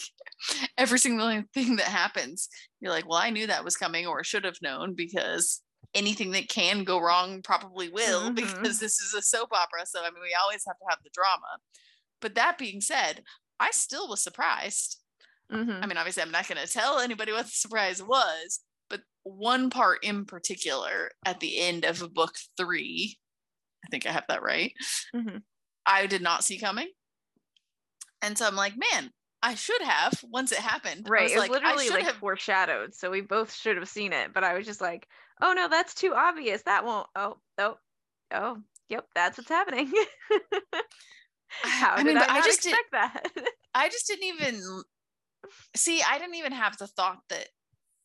every 0.77 0.99
single 0.99 1.43
thing 1.53 1.77
that 1.77 1.85
happens, 1.85 2.49
you're 2.81 2.91
like, 2.91 3.07
well, 3.07 3.19
I 3.19 3.29
knew 3.29 3.47
that 3.47 3.63
was 3.63 3.77
coming 3.77 4.07
or 4.07 4.23
should 4.23 4.43
have 4.43 4.61
known 4.61 4.95
because 4.95 5.61
anything 5.93 6.31
that 6.31 6.49
can 6.49 6.83
go 6.83 6.99
wrong 6.99 7.41
probably 7.43 7.89
will 7.89 8.21
mm-hmm. 8.31 8.33
because 8.33 8.79
this 8.79 8.99
is 8.99 9.13
a 9.13 9.21
soap 9.21 9.49
opera. 9.53 9.85
So, 9.85 10.01
I 10.01 10.09
mean, 10.09 10.23
we 10.23 10.35
always 10.41 10.63
have 10.67 10.77
to 10.77 10.85
have 10.89 10.99
the 11.03 11.11
drama. 11.13 11.59
But 12.19 12.35
that 12.35 12.57
being 12.57 12.81
said, 12.81 13.21
I 13.59 13.69
still 13.71 14.09
was 14.09 14.23
surprised. 14.23 14.99
Mm-hmm. 15.51 15.83
I 15.83 15.85
mean, 15.85 15.97
obviously, 15.97 16.23
I'm 16.23 16.31
not 16.31 16.47
going 16.47 16.65
to 16.65 16.71
tell 16.71 16.99
anybody 16.99 17.31
what 17.31 17.45
the 17.45 17.51
surprise 17.51 18.01
was, 18.01 18.61
one 19.23 19.69
part 19.69 20.03
in 20.03 20.25
particular 20.25 21.11
at 21.25 21.39
the 21.39 21.59
end 21.59 21.85
of 21.85 22.13
book 22.13 22.35
three, 22.57 23.17
I 23.85 23.89
think 23.89 24.05
I 24.05 24.11
have 24.11 24.25
that 24.27 24.43
right, 24.43 24.73
mm-hmm. 25.15 25.37
I 25.85 26.07
did 26.07 26.21
not 26.21 26.43
see 26.43 26.59
coming. 26.59 26.87
And 28.21 28.37
so 28.37 28.47
I'm 28.47 28.55
like, 28.55 28.73
man, 28.77 29.11
I 29.41 29.55
should 29.55 29.81
have 29.81 30.23
once 30.29 30.53
it 30.53 30.59
happened. 30.59 31.07
Right. 31.09 31.29
It 31.29 31.35
was 31.35 31.41
like, 31.41 31.51
literally 31.51 31.89
like 31.89 32.05
have... 32.05 32.15
foreshadowed. 32.15 32.95
So 32.95 33.11
we 33.11 33.19
both 33.19 33.53
should 33.53 33.75
have 33.75 33.89
seen 33.89 34.13
it. 34.13 34.33
But 34.33 34.45
I 34.45 34.53
was 34.53 34.65
just 34.65 34.79
like, 34.79 35.07
oh 35.41 35.51
no, 35.53 35.67
that's 35.67 35.93
too 35.93 36.13
obvious. 36.15 36.61
That 36.63 36.85
won't. 36.85 37.07
Oh, 37.15 37.37
oh, 37.57 37.77
oh, 38.33 38.57
yep, 38.87 39.05
that's 39.13 39.37
what's 39.37 39.49
happening. 39.49 39.91
How 41.61 41.95
I 41.95 42.03
mean, 42.03 42.17
I, 42.17 42.25
I 42.27 42.41
just 42.41 42.65
expect 42.65 42.91
did, 42.91 43.43
that? 43.45 43.49
I 43.75 43.89
just 43.89 44.07
didn't 44.07 44.23
even 44.23 44.61
see. 45.75 46.01
I 46.01 46.17
didn't 46.17 46.35
even 46.35 46.53
have 46.53 46.77
the 46.77 46.87
thought 46.87 47.19
that 47.29 47.49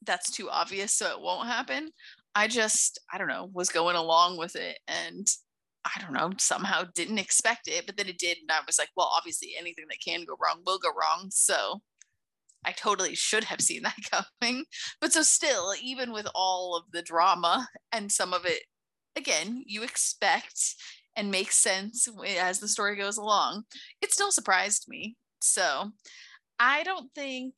that's 0.05 0.31
too 0.31 0.49
obvious, 0.51 0.95
so 0.95 1.11
it 1.11 1.21
won't 1.21 1.49
happen. 1.49 1.91
I 2.35 2.49
just, 2.49 3.01
I 3.13 3.19
don't 3.19 3.29
know, 3.29 3.51
was 3.53 3.69
going 3.69 3.97
along 3.97 4.39
with 4.39 4.57
it, 4.57 4.79
and 4.87 5.27
I 5.85 6.01
don't 6.01 6.13
know, 6.13 6.31
somehow 6.39 6.85
didn't 6.95 7.19
expect 7.19 7.69
it, 7.69 7.87
but 7.87 7.97
then 7.97 8.09
it 8.09 8.19
did. 8.19 8.39
And 8.39 8.51
I 8.51 8.61
was 8.67 8.79
like, 8.79 8.91
well, 8.97 9.11
obviously 9.17 9.55
anything 9.59 9.87
that 9.89 10.01
can 10.05 10.25
go 10.25 10.37
wrong 10.43 10.63
will 10.65 10.79
go 10.79 10.91
wrong. 10.91 11.29
So 11.31 11.81
I 12.65 12.73
totally 12.73 13.15
should 13.15 13.45
have 13.45 13.61
seen 13.61 13.83
that 13.85 13.97
coming. 14.41 14.65
But 15.01 15.13
so 15.13 15.23
still, 15.23 15.73
even 15.83 16.13
with 16.13 16.27
all 16.35 16.77
of 16.77 16.85
the 16.93 17.03
drama 17.03 17.69
and 17.93 18.11
some 18.11 18.33
of 18.33 18.45
it, 18.45 18.65
again, 19.17 19.63
you 19.67 19.83
expect 19.83 20.75
and 21.17 21.31
makes 21.31 21.57
sense 21.57 22.07
as 22.39 22.61
the 22.61 22.69
story 22.69 22.97
goes 22.97 23.17
along, 23.17 23.65
it 24.01 24.13
still 24.13 24.31
surprised 24.31 24.87
me. 24.89 25.17
So 25.41 25.91
I 26.59 26.83
don't 26.83 27.13
think 27.15 27.55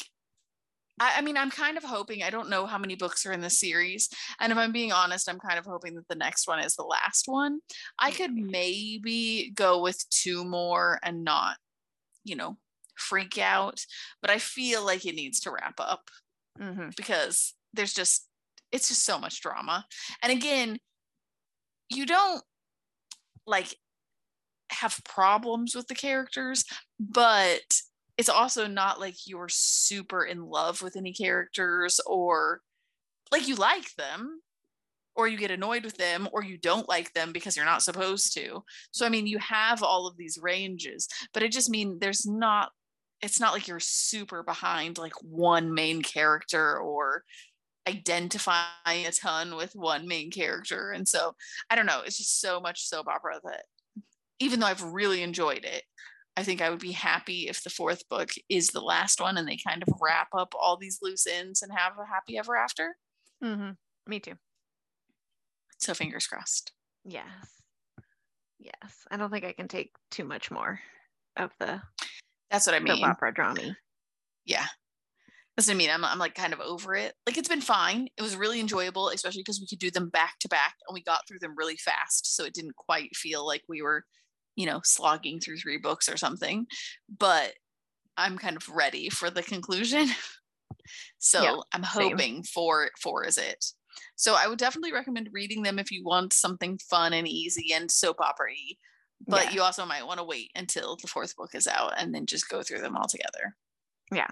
I, 1.01 1.15
I 1.17 1.21
mean, 1.23 1.37
I'm 1.37 1.51
kind 1.51 1.77
of 1.77 1.83
hoping, 1.83 2.23
I 2.23 2.31
don't 2.31 2.51
know 2.51 2.67
how 2.67 2.79
many 2.79 2.95
books 2.95 3.27
are 3.27 3.33
in 3.33 3.41
the 3.41 3.51
series. 3.51 4.09
And 4.39 4.53
if 4.53 4.59
I'm 4.59 4.71
being 4.71 4.93
honest, 4.93 5.29
I'm 5.29 5.41
kind 5.41 5.59
of 5.59 5.65
hoping 5.65 5.95
that 5.95 6.07
the 6.09 6.15
next 6.15 6.47
one 6.47 6.61
is 6.61 6.77
the 6.77 6.85
last 6.85 7.25
one. 7.27 7.61
I 7.99 8.11
could 8.11 8.35
maybe 8.35 9.51
go 9.55 9.81
with 9.81 10.09
two 10.11 10.45
more 10.45 11.01
and 11.03 11.25
not, 11.25 11.57
you 12.23 12.37
know, 12.37 12.59
freak 12.95 13.39
out. 13.39 13.81
But 14.21 14.31
I 14.31 14.39
feel 14.39 14.85
like 14.85 15.07
it 15.07 15.17
needs 15.17 15.41
to 15.41 15.51
wrap 15.51 15.81
up 15.81 16.11
mm-hmm. 16.61 16.91
because 16.97 17.55
there's 17.73 17.95
just, 17.95 18.29
it's 18.71 18.89
just 18.89 19.05
so 19.05 19.19
much 19.19 19.41
drama. 19.41 19.87
And 20.23 20.31
again, 20.31 20.79
you 21.89 22.07
don't 22.07 22.43
like 23.47 23.75
have 24.71 25.01
problems 25.05 25.75
with 25.75 25.89
the 25.89 25.95
characters, 25.95 26.65
but 27.01 27.63
it's 28.21 28.29
also 28.29 28.67
not 28.67 29.01
like 29.01 29.27
you're 29.27 29.49
super 29.49 30.25
in 30.25 30.45
love 30.45 30.83
with 30.83 30.95
any 30.95 31.15
characters 31.15 32.01
or 32.05 32.61
like 33.33 33.49
you 33.49 33.55
like 33.55 33.95
them 33.95 34.43
or 35.17 35.27
you 35.27 35.39
get 35.39 35.51
annoyed 35.51 35.85
with 35.85 35.97
them 35.97 36.29
or 36.31 36.45
you 36.45 36.59
don't 36.59 36.87
like 36.87 37.15
them 37.15 37.33
because 37.33 37.57
you're 37.57 37.65
not 37.65 37.83
supposed 37.83 38.35
to. 38.35 38.63
So 38.91 39.07
I 39.07 39.09
mean 39.09 39.27
you 39.27 39.39
have 39.39 39.83
all 39.83 40.07
of 40.07 40.19
these 40.19 40.39
ranges, 40.39 41.09
but 41.33 41.43
I 41.43 41.49
just 41.49 41.71
mean 41.71 41.97
there's 41.99 42.27
not 42.27 42.73
it's 43.23 43.41
not 43.41 43.55
like 43.55 43.67
you're 43.67 43.81
super 43.81 44.43
behind 44.43 44.99
like 44.99 45.15
one 45.23 45.73
main 45.73 46.03
character 46.03 46.79
or 46.79 47.25
identifying 47.89 49.07
a 49.07 49.13
ton 49.13 49.57
with 49.57 49.73
one 49.75 50.07
main 50.07 50.31
character. 50.31 50.91
And 50.91 51.09
so 51.09 51.37
I 51.71 51.75
don't 51.75 51.87
know, 51.87 52.03
it's 52.05 52.19
just 52.19 52.39
so 52.39 52.61
much 52.61 52.87
soap 52.87 53.09
opera 53.09 53.41
that 53.45 53.63
even 54.41 54.61
though 54.61 54.67
I've 54.67 54.83
really 54.83 55.23
enjoyed 55.23 55.65
it, 55.65 55.85
I 56.37 56.43
think 56.43 56.63
I 56.63 56.71
would 56.71 56.81
be 56.81 56.93
happy 56.93 57.49
if 57.49 57.63
the 57.63 57.71
fourth 57.71 58.09
book 58.09 58.31
is 58.49 58.69
the 58.69 58.81
last 58.81 59.21
one 59.21 59.37
and 59.37 59.47
they 59.47 59.59
kind 59.67 59.83
of 59.83 59.95
wrap 60.01 60.29
up 60.33 60.55
all 60.59 60.77
these 60.77 60.99
loose 61.03 61.27
ends 61.27 61.63
and 61.63 61.73
have 61.77 61.93
a 61.99 62.07
happy 62.07 62.39
ever 62.39 62.57
after. 62.57 62.97
Mm-hmm. 63.43 63.71
Me 64.07 64.21
too. 64.21 64.35
So 65.79 65.95
fingers 65.95 66.27
crossed. 66.27 66.73
Yes. 67.05 67.27
Yes. 68.59 69.07
I 69.11 69.17
don't 69.17 69.31
think 69.31 69.45
I 69.45 69.53
can 69.53 69.69
take 69.69 69.93
too 70.11 70.25
much 70.25 70.51
more 70.51 70.81
of 71.37 71.51
the 71.59 71.81
that's 72.51 72.67
what 72.67 72.75
I 72.75 72.81
mean. 72.81 73.05
opera 73.05 73.33
drama. 73.33 73.77
Yeah. 74.45 74.67
That's 75.57 75.69
what 75.69 75.75
I 75.75 75.77
mean. 75.77 75.91
I'm, 75.91 76.05
I'm 76.05 76.19
like 76.19 76.35
kind 76.35 76.53
of 76.53 76.61
over 76.61 76.95
it. 76.95 77.15
Like 77.27 77.39
it's 77.39 77.49
been 77.49 77.61
fine. 77.61 78.09
It 78.17 78.23
was 78.23 78.37
really 78.37 78.61
enjoyable, 78.61 79.09
especially 79.09 79.43
because 79.43 79.61
we 79.61 79.67
could 79.67 79.79
do 79.79 79.91
them 79.91 80.09
back 80.09 80.39
to 80.41 80.49
back 80.49 80.75
and 80.89 80.95
we 80.95 81.03
got 81.03 81.27
through 81.27 81.39
them 81.41 81.55
really 81.57 81.77
fast. 81.77 82.35
So 82.35 82.45
it 82.45 82.55
didn't 82.55 82.77
quite 82.77 83.15
feel 83.15 83.47
like 83.47 83.63
we 83.69 83.83
were 83.83 84.05
you 84.61 84.67
know, 84.67 84.81
slogging 84.85 85.41
through 85.41 85.57
three 85.57 85.79
books 85.79 86.07
or 86.07 86.19
something. 86.19 86.67
But 87.19 87.55
I'm 88.19 88.37
kind 88.37 88.57
of 88.57 88.69
ready 88.69 89.09
for 89.09 89.31
the 89.31 89.43
conclusion. 89.43 90.09
so 91.19 91.43
yeah, 91.43 91.57
I'm 91.73 91.83
hoping 91.83 92.43
for 92.43 92.91
four 93.01 93.25
is 93.25 93.39
it. 93.39 93.65
So 94.17 94.37
I 94.39 94.49
would 94.49 94.59
definitely 94.59 94.93
recommend 94.93 95.31
reading 95.33 95.63
them 95.63 95.79
if 95.79 95.91
you 95.91 96.05
want 96.05 96.35
something 96.35 96.79
fun 96.91 97.15
and 97.15 97.27
easy 97.27 97.73
and 97.73 97.91
soap 97.91 98.21
opera 98.21 98.53
But 99.27 99.47
yeah. 99.47 99.51
you 99.53 99.63
also 99.63 99.87
might 99.87 100.07
want 100.07 100.19
to 100.19 100.25
wait 100.25 100.51
until 100.55 100.97
the 101.01 101.09
fourth 101.09 101.35
book 101.37 101.55
is 101.55 101.67
out 101.67 101.95
and 101.97 102.15
then 102.15 102.27
just 102.27 102.51
go 102.51 102.63
through 102.63 102.81
them 102.81 102.97
all 102.97 103.09
together. 103.09 103.57
Yeah. 104.13 104.29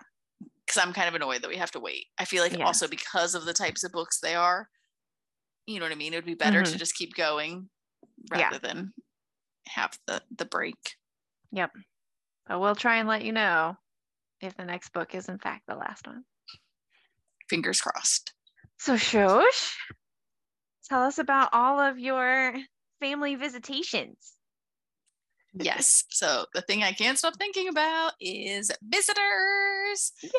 Because 0.67 0.83
I'm 0.85 0.93
kind 0.93 1.09
of 1.09 1.14
annoyed 1.14 1.41
that 1.41 1.49
we 1.49 1.57
have 1.57 1.71
to 1.71 1.81
wait. 1.81 2.05
I 2.19 2.27
feel 2.27 2.43
like 2.43 2.59
yeah. 2.59 2.67
also 2.67 2.87
because 2.87 3.35
of 3.35 3.47
the 3.47 3.55
types 3.55 3.83
of 3.83 3.93
books 3.93 4.21
they 4.21 4.35
are, 4.35 4.69
you 5.67 5.79
know 5.79 5.87
what 5.87 5.93
I 5.93 5.97
mean? 5.97 6.12
It 6.12 6.17
would 6.17 6.27
be 6.27 6.35
better 6.35 6.61
mm-hmm. 6.61 6.73
to 6.73 6.79
just 6.79 6.95
keep 6.95 7.14
going 7.14 7.71
rather 8.31 8.59
than 8.59 8.93
have 9.68 9.98
the 10.07 10.22
the 10.37 10.44
break. 10.44 10.96
Yep. 11.52 11.70
But 12.46 12.61
we'll 12.61 12.74
try 12.74 12.96
and 12.96 13.09
let 13.09 13.24
you 13.24 13.33
know 13.33 13.76
if 14.40 14.57
the 14.57 14.64
next 14.64 14.92
book 14.92 15.14
is 15.14 15.28
in 15.28 15.38
fact 15.38 15.64
the 15.66 15.74
last 15.74 16.07
one. 16.07 16.24
Fingers 17.48 17.81
crossed. 17.81 18.33
So 18.78 18.94
Shosh, 18.94 19.74
tell 20.88 21.02
us 21.02 21.18
about 21.18 21.50
all 21.52 21.81
of 21.81 21.98
your 21.98 22.54
family 23.00 23.35
visitations. 23.35 24.38
Yes. 25.54 26.04
So 26.11 26.46
the 26.54 26.61
thing 26.62 26.82
I 26.82 26.92
can't 26.92 27.18
stop 27.18 27.37
thinking 27.37 27.68
about 27.68 28.12
is 28.20 28.70
visitors. 28.82 30.12
Yay! 30.22 30.30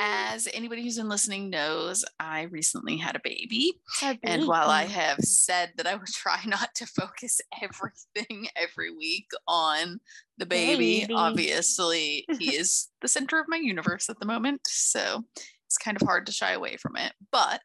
As 0.00 0.48
anybody 0.52 0.82
who's 0.82 0.96
been 0.96 1.08
listening 1.08 1.50
knows, 1.50 2.04
I 2.20 2.42
recently 2.42 2.96
had 2.96 3.16
a 3.16 3.20
baby. 3.22 3.80
a 4.02 4.14
baby. 4.14 4.20
And 4.24 4.46
while 4.46 4.68
I 4.68 4.84
have 4.84 5.18
said 5.20 5.72
that 5.76 5.86
I 5.86 5.94
would 5.94 6.06
try 6.08 6.40
not 6.46 6.74
to 6.76 6.86
focus 6.86 7.40
everything 7.62 8.48
every 8.56 8.90
week 8.90 9.30
on 9.48 10.00
the 10.38 10.46
baby, 10.46 11.00
baby. 11.00 11.14
obviously 11.14 12.26
he 12.38 12.56
is 12.56 12.88
the 13.00 13.08
center 13.08 13.38
of 13.40 13.46
my 13.48 13.56
universe 13.56 14.08
at 14.10 14.18
the 14.18 14.26
moment. 14.26 14.62
So 14.66 15.24
it's 15.66 15.78
kind 15.78 15.96
of 16.00 16.06
hard 16.06 16.26
to 16.26 16.32
shy 16.32 16.52
away 16.52 16.76
from 16.76 16.96
it. 16.96 17.12
But 17.30 17.62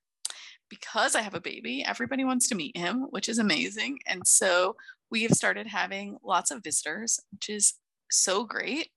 because 0.69 1.15
I 1.15 1.21
have 1.21 1.33
a 1.33 1.41
baby, 1.41 1.83
everybody 1.83 2.23
wants 2.23 2.47
to 2.49 2.55
meet 2.55 2.77
him, 2.77 3.07
which 3.09 3.27
is 3.27 3.39
amazing. 3.39 3.99
And 4.05 4.25
so 4.25 4.75
we 5.11 5.23
have 5.23 5.31
started 5.31 5.67
having 5.67 6.17
lots 6.23 6.51
of 6.51 6.63
visitors, 6.63 7.19
which 7.31 7.49
is 7.49 7.75
so 8.11 8.43
great. 8.43 8.89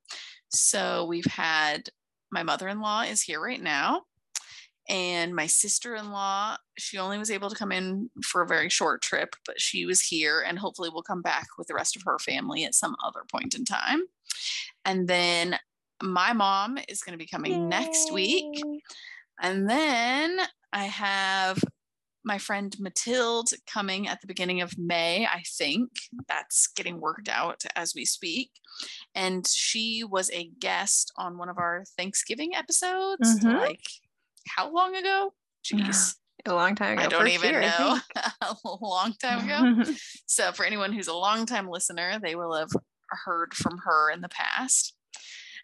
So 0.49 1.07
we've 1.07 1.27
had 1.27 1.89
my 2.31 2.43
mother 2.43 2.69
in 2.69 2.81
law 2.81 3.03
is 3.03 3.23
here 3.23 3.41
right 3.41 3.61
now. 3.61 4.03
And 4.89 5.35
my 5.35 5.47
sister 5.47 5.95
in 5.95 6.11
law, 6.11 6.57
she 6.77 6.99
only 6.99 7.17
was 7.17 7.31
able 7.31 7.49
to 7.49 7.57
come 7.57 7.71
in 7.71 8.11
for 8.25 8.43
a 8.43 8.47
very 8.47 8.69
short 8.69 9.01
trip, 9.01 9.37
but 9.47 9.61
she 9.61 9.87
was 9.87 10.01
here 10.01 10.45
and 10.47 10.59
hopefully 10.59 10.91
will 10.91 11.05
come 11.05 11.23
back 11.23 11.47
with 11.57 11.69
the 11.69 11.75
rest 11.75 11.95
of 11.95 12.03
her 12.05 12.19
family 12.19 12.65
at 12.65 12.75
some 12.75 12.97
other 13.05 13.21
point 13.31 13.55
in 13.55 13.65
time. 13.65 14.03
And 14.85 15.07
then 15.07 15.57
my 16.03 16.33
mom 16.33 16.79
is 16.89 17.03
going 17.03 17.17
to 17.17 17.23
be 17.23 17.29
coming 17.29 17.53
Yay. 17.53 17.59
next 17.59 18.13
week. 18.13 18.61
And 19.41 19.71
then 19.71 20.41
I 20.73 20.85
have 20.85 21.63
my 22.25 22.39
friend 22.39 22.75
Matilde 22.79 23.51
coming 23.67 24.09
at 24.09 24.21
the 24.21 24.27
beginning 24.27 24.61
of 24.61 24.79
May, 24.79 25.27
I 25.27 25.43
think. 25.47 25.91
That's 26.29 26.69
getting 26.69 27.01
worked 27.01 27.29
out 27.29 27.65
as 27.77 27.95
we 27.95 28.05
speak. 28.05 28.51
And 29.15 29.47
she 29.47 30.05
was 30.05 30.31
a 30.31 30.51
guest 30.59 31.13
on 31.17 31.39
one 31.39 31.49
of 31.49 31.59
our 31.59 31.85
Thanksgiving 31.97 32.55
episodes. 32.55 33.41
Mm-hmm. 33.41 33.57
Like, 33.57 33.85
how 34.49 34.73
long 34.73 34.97
ago? 34.97 35.35
Jeez. 35.65 36.17
A 36.47 36.53
long 36.53 36.75
time 36.75 36.99
ago. 36.99 37.05
I 37.05 37.09
don't 37.09 37.29
even 37.29 37.53
year, 37.53 37.61
know. 37.61 38.01
a 38.43 38.57
long 38.81 39.15
time 39.23 39.49
ago. 39.49 39.93
so, 40.27 40.51
for 40.51 40.65
anyone 40.65 40.93
who's 40.93 41.07
a 41.07 41.15
long 41.15 41.47
time 41.47 41.69
listener, 41.69 42.19
they 42.21 42.35
will 42.35 42.53
have 42.57 42.71
heard 43.11 43.55
from 43.55 43.79
her 43.85 44.11
in 44.11 44.23
the 44.23 44.29
past. 44.29 44.93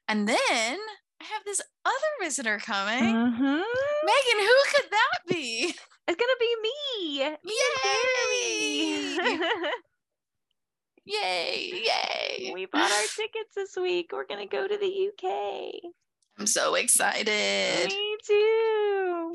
And 0.06 0.28
then 0.28 0.78
have 1.32 1.44
this 1.44 1.60
other 1.84 1.94
visitor 2.20 2.58
coming. 2.58 3.14
Mm-hmm. 3.14 3.62
Megan, 4.04 4.38
who 4.40 4.56
could 4.72 4.90
that 4.90 5.18
be? 5.28 5.74
It's 6.06 6.16
gonna 6.16 6.32
be 6.40 6.56
me. 6.62 7.18
Me 7.44 7.54
Yay! 9.14 9.18
Yay! 11.04 11.82
Yay! 11.84 12.52
we 12.54 12.66
bought 12.66 12.90
our 12.90 13.06
tickets 13.16 13.54
this 13.54 13.76
week. 13.76 14.10
We're 14.12 14.26
gonna 14.26 14.46
go 14.46 14.66
to 14.66 14.76
the 14.76 15.08
UK. 15.08 15.92
I'm 16.38 16.46
so 16.46 16.74
excited. 16.74 17.88
Me 17.88 18.16
too. 18.26 19.32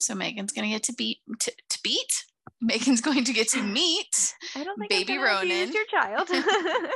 So 0.00 0.14
Megan's 0.14 0.52
gonna 0.52 0.68
get 0.68 0.82
to 0.84 0.92
beat 0.92 1.18
to, 1.40 1.52
to 1.70 1.78
beat. 1.82 2.24
Megan's 2.60 3.00
going 3.00 3.24
to 3.24 3.32
get 3.32 3.48
to 3.50 3.62
meet. 3.62 4.34
I 4.54 4.64
don't 4.64 4.78
think 4.78 4.90
Baby 4.90 5.18
Ronan. 5.18 5.72
your 5.72 5.86
child. 5.86 6.28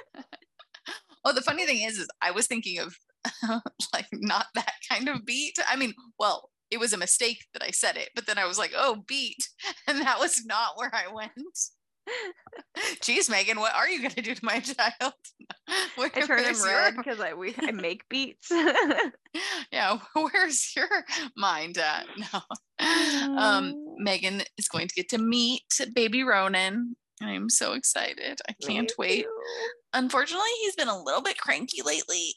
Oh, 1.22 1.35
the 1.35 1.42
funny 1.42 1.66
thing 1.66 1.83
is, 1.83 1.98
is 1.98 2.09
I 2.22 2.30
was 2.30 2.46
thinking 2.46 2.78
of 2.78 2.96
like 3.92 4.06
not 4.12 4.46
that 4.54 4.74
kind 4.90 5.09
of 5.09 5.24
beat. 5.24 5.59
I 5.68 5.76
mean, 5.76 5.94
well, 6.18 6.50
it 6.70 6.78
was 6.78 6.92
a 6.92 6.98
mistake 6.98 7.44
that 7.52 7.62
I 7.62 7.70
said 7.70 7.96
it, 7.96 8.11
but 8.14 8.26
then 8.26 8.38
I 8.38 8.46
was 8.46 8.59
like, 8.59 8.72
oh, 8.76 9.04
beat, 9.06 9.48
and 9.87 10.00
that 10.00 10.18
was 10.18 10.44
not 10.44 10.76
where 10.76 10.94
I 10.94 11.12
went. 11.12 11.33
Geez, 13.02 13.28
Megan, 13.28 13.61
what 13.61 13.74
are 13.74 13.88
you 13.88 14.02
gonna 14.02 14.22
do 14.22 14.35
to 14.35 14.44
my 14.44 14.61
child? 14.61 15.12
Where, 15.96 16.11
I 16.14 16.20
turn 16.20 16.44
him 16.44 16.62
red 16.64 16.96
because 16.96 17.20
I 17.20 17.35
we 17.35 17.54
I 17.61 17.70
make 17.70 18.09
beats. 18.09 18.50
yeah, 19.70 19.98
where's 20.14 20.72
your 20.74 20.88
mind 21.37 21.78
at? 21.78 22.06
No. 22.33 23.37
Um, 23.37 23.74
Megan 23.98 24.42
is 24.59 24.68
going 24.68 24.88
to 24.88 24.94
get 24.94 25.11
to 25.11 25.18
meet 25.18 25.62
baby 25.94 26.24
Ronan. 26.24 26.96
I'm 27.22 27.50
so 27.50 27.74
excited. 27.74 28.40
I 28.48 28.54
can't 28.66 28.90
Me 28.90 28.94
wait. 28.98 29.22
too. 29.22 29.30
Unfortunately, 29.92 30.48
he's 30.62 30.76
been 30.76 30.88
a 30.88 31.02
little 31.02 31.22
bit 31.22 31.38
cranky 31.38 31.83
lately. 31.85 32.35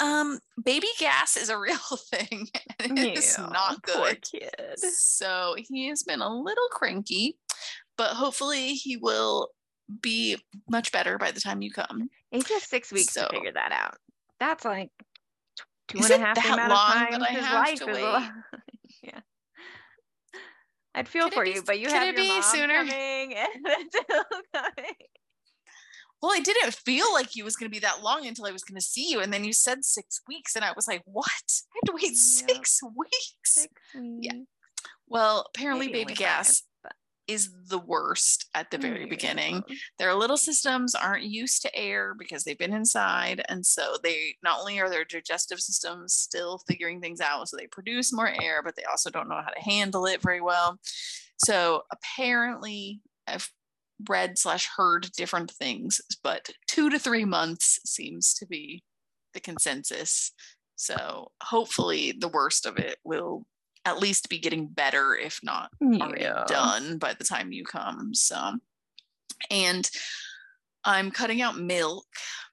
Um, 0.00 0.38
baby 0.64 0.86
gas 0.98 1.36
is 1.36 1.48
a 1.48 1.58
real 1.58 1.76
thing. 2.12 2.48
and 2.78 2.98
It's 2.98 3.36
Yeah, 3.38 3.46
not 3.46 3.82
Poor 3.84 4.12
kid. 4.14 4.78
So 4.78 5.56
he 5.58 5.88
has 5.88 6.02
been 6.04 6.20
a 6.20 6.28
little 6.32 6.68
cranky, 6.70 7.36
but 7.96 8.10
hopefully 8.10 8.74
he 8.74 8.96
will 8.96 9.48
be 10.02 10.36
much 10.70 10.92
better 10.92 11.18
by 11.18 11.30
the 11.32 11.40
time 11.40 11.62
you 11.62 11.72
come. 11.72 12.08
It 12.30 12.46
took 12.46 12.62
six 12.62 12.92
weeks 12.92 13.14
So- 13.14 13.26
to 13.26 13.34
figure 13.34 13.52
that 13.52 13.72
out. 13.72 13.96
That's 14.38 14.64
like 14.64 14.90
two 15.88 15.98
and 15.98 16.10
a 16.10 16.18
half 16.18 16.36
that 16.36 16.44
amount 16.54 16.70
long 16.70 16.92
of 16.92 16.98
that 16.98 17.10
time 17.10 17.22
I 17.22 17.32
his 17.32 17.44
have 17.44 17.54
life 17.66 17.78
to 17.80 17.88
is 17.90 17.98
yeah. 19.02 19.20
I'd 20.94 21.08
feel 21.08 21.24
Could 21.24 21.34
for 21.34 21.44
be- 21.44 21.50
you, 21.52 21.62
but 21.62 21.80
you 21.80 21.88
have 21.88 22.02
it 22.02 22.14
your 22.14 22.24
be 22.24 22.28
mom 22.28 22.42
sooner? 22.42 22.74
coming 22.74 23.34
and 23.34 23.48
coming. 24.54 24.94
Well, 26.20 26.32
I 26.34 26.40
didn't 26.40 26.74
feel 26.74 27.12
like 27.12 27.36
you 27.36 27.44
was 27.44 27.56
going 27.56 27.70
to 27.70 27.74
be 27.74 27.80
that 27.80 28.02
long 28.02 28.26
until 28.26 28.46
I 28.46 28.50
was 28.50 28.64
going 28.64 28.80
to 28.80 28.84
see 28.84 29.10
you. 29.10 29.20
And 29.20 29.32
then 29.32 29.44
you 29.44 29.52
said 29.52 29.84
six 29.84 30.20
weeks. 30.26 30.56
And 30.56 30.64
I 30.64 30.72
was 30.74 30.88
like, 30.88 31.02
what? 31.04 31.26
I 31.26 31.76
had 31.76 31.86
to 31.86 31.92
wait 31.94 32.04
Yep. 32.10 32.14
six 32.14 32.80
weeks. 32.96 33.54
Six 33.54 33.72
Yeah. 33.94 34.32
Well, 35.06 35.46
apparently, 35.54 35.86
Maybe 35.86 36.00
baby 36.00 36.04
only 36.04 36.14
five, 36.16 36.18
gas 36.18 36.62
but- 36.82 36.92
is 37.28 37.50
the 37.68 37.78
worst 37.78 38.46
at 38.54 38.70
the 38.70 38.78
very 38.78 39.04
beginning. 39.06 39.62
Their 39.98 40.14
little 40.14 40.36
systems 40.38 40.94
aren't 40.94 41.24
used 41.24 41.60
to 41.62 41.74
air 41.76 42.14
because 42.18 42.42
they've 42.44 42.58
been 42.58 42.72
inside. 42.72 43.42
And 43.50 43.64
so 43.66 43.96
they 44.02 44.36
not 44.42 44.60
only 44.60 44.80
are 44.80 44.88
their 44.90 45.04
digestive 45.04 45.60
systems 45.60 46.14
still 46.14 46.58
figuring 46.66 47.00
things 47.00 47.20
out, 47.20 47.48
so 47.48 47.56
they 47.58 47.66
produce 47.66 48.12
more 48.14 48.28
air, 48.42 48.62
but 48.62 48.76
they 48.76 48.84
also 48.84 49.10
don't 49.10 49.28
know 49.28 49.40
how 49.44 49.50
to 49.50 49.60
handle 49.60 50.06
it 50.06 50.22
very 50.22 50.40
well. 50.40 50.78
So 51.44 51.82
apparently, 51.92 53.00
I've 53.26 53.50
read 54.08 54.38
slash 54.38 54.68
heard 54.76 55.10
different 55.16 55.50
things, 55.50 56.00
but 56.22 56.50
two 56.66 56.90
to 56.90 56.98
three 56.98 57.24
months 57.24 57.80
seems 57.84 58.34
to 58.34 58.46
be 58.46 58.82
the 59.34 59.40
consensus. 59.40 60.32
So 60.76 61.32
hopefully, 61.42 62.12
the 62.18 62.28
worst 62.28 62.66
of 62.66 62.76
it 62.76 62.98
will 63.04 63.44
at 63.84 63.98
least 63.98 64.28
be 64.28 64.38
getting 64.38 64.66
better, 64.66 65.16
if 65.16 65.40
not 65.42 65.70
Yeah. 65.80 66.44
done 66.46 66.98
by 66.98 67.14
the 67.14 67.24
time 67.24 67.52
you 67.52 67.64
come. 67.64 68.14
So, 68.14 68.58
and 69.50 69.90
I'm 70.84 71.10
cutting 71.10 71.42
out 71.42 71.58
milk 71.58 72.06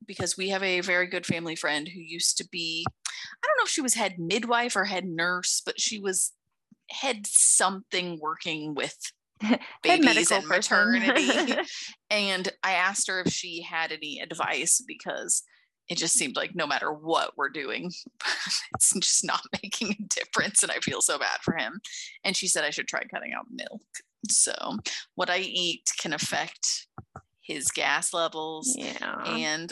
because 0.06 0.38
we 0.38 0.50
have 0.50 0.64
a 0.64 0.82
very 0.82 1.08
good 1.08 1.26
family 1.26 1.56
friend 1.56 1.88
who 1.88 2.00
used 2.00 2.38
to 2.38 2.48
be, 2.50 2.86
I 2.88 3.48
don't 3.48 3.58
know 3.58 3.64
if 3.66 3.70
she 3.70 3.82
was 3.82 3.94
head 3.94 4.18
midwife 4.18 4.76
or 4.76 4.86
head 4.86 5.06
nurse, 5.06 5.62
but 5.66 5.80
she 5.80 6.00
was 6.00 6.32
head 6.90 7.28
something 7.28 8.20
working 8.20 8.74
with 8.74 8.98
babies 9.84 10.32
and 10.32 10.48
maternity. 10.48 11.56
and 12.10 12.50
I 12.64 12.74
asked 12.74 13.08
her 13.08 13.22
if 13.22 13.32
she 13.32 13.62
had 13.62 13.92
any 13.92 14.20
advice 14.20 14.84
because 14.86 15.44
it 15.88 15.98
just 15.98 16.16
seemed 16.16 16.36
like 16.36 16.56
no 16.56 16.66
matter 16.66 16.92
what 16.92 17.34
we're 17.38 17.50
doing, 17.50 17.92
it's 18.76 18.94
just 18.94 19.26
not 19.26 19.42
making 19.62 19.92
a 19.92 20.04
difference. 20.16 20.64
And 20.64 20.72
I 20.72 20.80
feel 20.80 21.02
so 21.02 21.20
bad 21.20 21.40
for 21.42 21.56
him. 21.56 21.80
And 22.24 22.36
she 22.36 22.48
said 22.48 22.64
I 22.64 22.72
should 22.72 22.88
try 22.88 23.04
cutting 23.04 23.34
out 23.34 23.46
milk. 23.52 23.84
So, 24.28 24.54
what 25.14 25.30
I 25.30 25.38
eat 25.40 25.92
can 26.00 26.12
affect 26.12 26.88
his 27.42 27.68
gas 27.68 28.12
levels 28.12 28.76
yeah. 28.76 29.24
and 29.24 29.72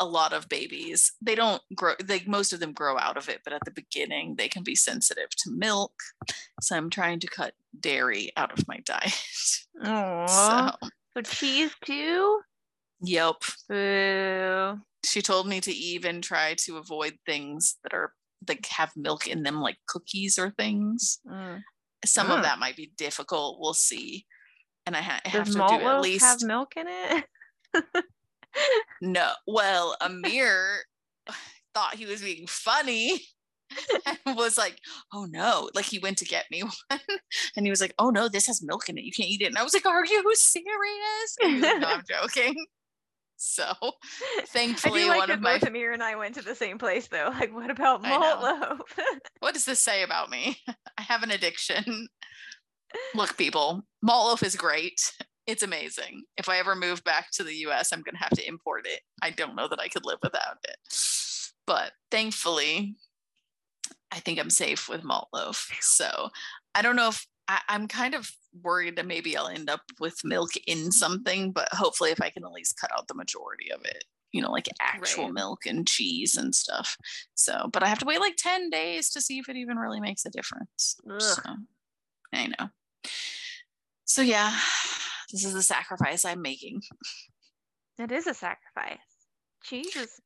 a 0.00 0.04
lot 0.04 0.32
of 0.32 0.48
babies 0.48 1.12
they 1.20 1.34
don't 1.34 1.62
grow 1.76 1.92
like 2.08 2.26
most 2.26 2.52
of 2.54 2.58
them 2.60 2.72
grow 2.72 2.98
out 2.98 3.16
of 3.18 3.28
it 3.28 3.40
but 3.44 3.52
at 3.52 3.60
the 3.66 3.70
beginning 3.70 4.34
they 4.36 4.48
can 4.48 4.62
be 4.62 4.74
sensitive 4.74 5.28
to 5.36 5.50
milk 5.50 5.92
so 6.62 6.74
i'm 6.76 6.88
trying 6.90 7.20
to 7.20 7.26
cut 7.28 7.52
dairy 7.78 8.32
out 8.36 8.50
of 8.58 8.66
my 8.66 8.78
diet 8.86 9.12
Aw. 9.84 10.26
so 10.26 10.88
So 11.14 11.22
cheese 11.22 11.70
too? 11.84 12.40
yep 13.02 13.36
Boo. 13.68 14.78
she 15.04 15.20
told 15.22 15.46
me 15.46 15.60
to 15.60 15.72
even 15.72 16.20
try 16.22 16.54
to 16.64 16.78
avoid 16.78 17.18
things 17.26 17.76
that 17.82 17.92
are 17.94 18.12
like 18.48 18.64
have 18.66 18.90
milk 18.96 19.26
in 19.28 19.42
them 19.42 19.60
like 19.60 19.76
cookies 19.86 20.38
or 20.38 20.50
things 20.50 21.18
Mm. 21.30 21.60
some 22.06 22.28
Mm. 22.28 22.36
of 22.38 22.42
that 22.44 22.58
might 22.58 22.76
be 22.76 22.92
difficult 22.96 23.58
we'll 23.60 23.74
see 23.74 24.24
and 24.86 24.96
i, 24.96 25.00
ha- 25.02 25.20
I 25.26 25.28
have 25.28 25.44
Does 25.44 25.54
to 25.56 25.60
do 25.60 25.74
at 25.86 26.00
least 26.00 26.24
have 26.24 26.42
milk 26.42 26.72
in 26.76 26.86
it? 26.88 27.24
No. 29.00 29.32
Well, 29.46 29.96
Amir 30.00 30.84
thought 31.74 31.94
he 31.94 32.06
was 32.06 32.20
being 32.20 32.46
funny 32.46 33.20
and 34.26 34.36
was 34.36 34.58
like, 34.58 34.78
oh 35.12 35.26
no. 35.26 35.70
Like 35.74 35.84
he 35.84 35.98
went 35.98 36.18
to 36.18 36.24
get 36.24 36.46
me 36.50 36.62
one 36.88 37.00
and 37.56 37.66
he 37.66 37.70
was 37.70 37.80
like, 37.80 37.94
oh 37.98 38.10
no, 38.10 38.28
this 38.28 38.46
has 38.46 38.62
milk 38.62 38.88
in 38.88 38.98
it. 38.98 39.04
You 39.04 39.12
can't 39.12 39.28
eat 39.28 39.42
it. 39.42 39.46
And 39.46 39.58
I 39.58 39.62
was 39.62 39.74
like, 39.74 39.86
are 39.86 40.04
you 40.04 40.34
serious? 40.34 41.36
Like, 41.42 41.80
no, 41.80 41.88
I'm 41.88 42.02
joking. 42.08 42.54
So 43.42 43.64
I 43.80 44.44
thankfully, 44.48 45.04
do 45.04 45.08
like 45.08 45.18
one 45.20 45.28
that 45.28 45.34
of 45.36 45.40
my 45.40 45.54
both 45.54 45.68
Amir 45.68 45.92
and 45.92 46.02
I 46.02 46.14
went 46.14 46.34
to 46.34 46.42
the 46.42 46.54
same 46.54 46.76
place 46.76 47.08
though. 47.08 47.30
Like, 47.32 47.54
what 47.54 47.70
about 47.70 48.04
I 48.04 48.10
malt 48.10 48.42
loaf? 48.42 48.98
what 49.38 49.54
does 49.54 49.64
this 49.64 49.80
say 49.80 50.02
about 50.02 50.28
me? 50.28 50.58
I 50.98 51.02
have 51.02 51.22
an 51.22 51.30
addiction. 51.30 52.08
Look, 53.14 53.38
people, 53.38 53.86
malt 54.02 54.28
loaf 54.28 54.42
is 54.42 54.56
great. 54.56 55.00
It's 55.50 55.62
amazing. 55.64 56.22
If 56.36 56.48
I 56.48 56.58
ever 56.58 56.76
move 56.76 57.02
back 57.02 57.32
to 57.32 57.42
the 57.42 57.54
US, 57.66 57.92
I'm 57.92 58.02
going 58.02 58.14
to 58.14 58.22
have 58.22 58.30
to 58.30 58.46
import 58.46 58.86
it. 58.86 59.00
I 59.20 59.30
don't 59.30 59.56
know 59.56 59.66
that 59.66 59.80
I 59.80 59.88
could 59.88 60.06
live 60.06 60.20
without 60.22 60.58
it. 60.62 60.76
But 61.66 61.92
thankfully, 62.10 62.94
I 64.12 64.20
think 64.20 64.38
I'm 64.38 64.50
safe 64.50 64.88
with 64.88 65.04
malt 65.04 65.28
loaf. 65.32 65.68
So 65.80 66.30
I 66.74 66.82
don't 66.82 66.96
know 66.96 67.08
if 67.08 67.26
I, 67.48 67.60
I'm 67.68 67.88
kind 67.88 68.14
of 68.14 68.30
worried 68.62 68.94
that 68.96 69.06
maybe 69.06 69.36
I'll 69.36 69.48
end 69.48 69.68
up 69.68 69.82
with 69.98 70.24
milk 70.24 70.50
in 70.68 70.92
something, 70.92 71.50
but 71.50 71.68
hopefully, 71.72 72.10
if 72.10 72.20
I 72.22 72.30
can 72.30 72.44
at 72.44 72.52
least 72.52 72.78
cut 72.80 72.92
out 72.96 73.08
the 73.08 73.14
majority 73.14 73.72
of 73.72 73.84
it, 73.84 74.04
you 74.30 74.40
know, 74.40 74.52
like 74.52 74.68
actual 74.80 75.24
Right. 75.24 75.34
milk 75.34 75.66
and 75.66 75.86
cheese 75.86 76.36
and 76.36 76.54
stuff. 76.54 76.96
So, 77.34 77.68
but 77.72 77.82
I 77.82 77.88
have 77.88 77.98
to 77.98 78.06
wait 78.06 78.20
like 78.20 78.36
10 78.36 78.70
days 78.70 79.10
to 79.10 79.20
see 79.20 79.38
if 79.38 79.48
it 79.48 79.56
even 79.56 79.78
really 79.78 80.00
makes 80.00 80.24
a 80.24 80.30
difference. 80.30 80.96
So 81.18 81.42
I 82.32 82.46
know. 82.46 82.68
So, 84.04 84.22
yeah, 84.22 84.56
this 85.32 85.44
is 85.44 85.54
the 85.54 85.62
sacrifice 85.62 86.24
I'm 86.24 86.42
making. 86.42 86.82
It 87.98 88.12
is 88.12 88.26
a 88.26 88.34
sacrifice. 88.34 88.98
Cheese 89.62 89.94
is 89.96 90.20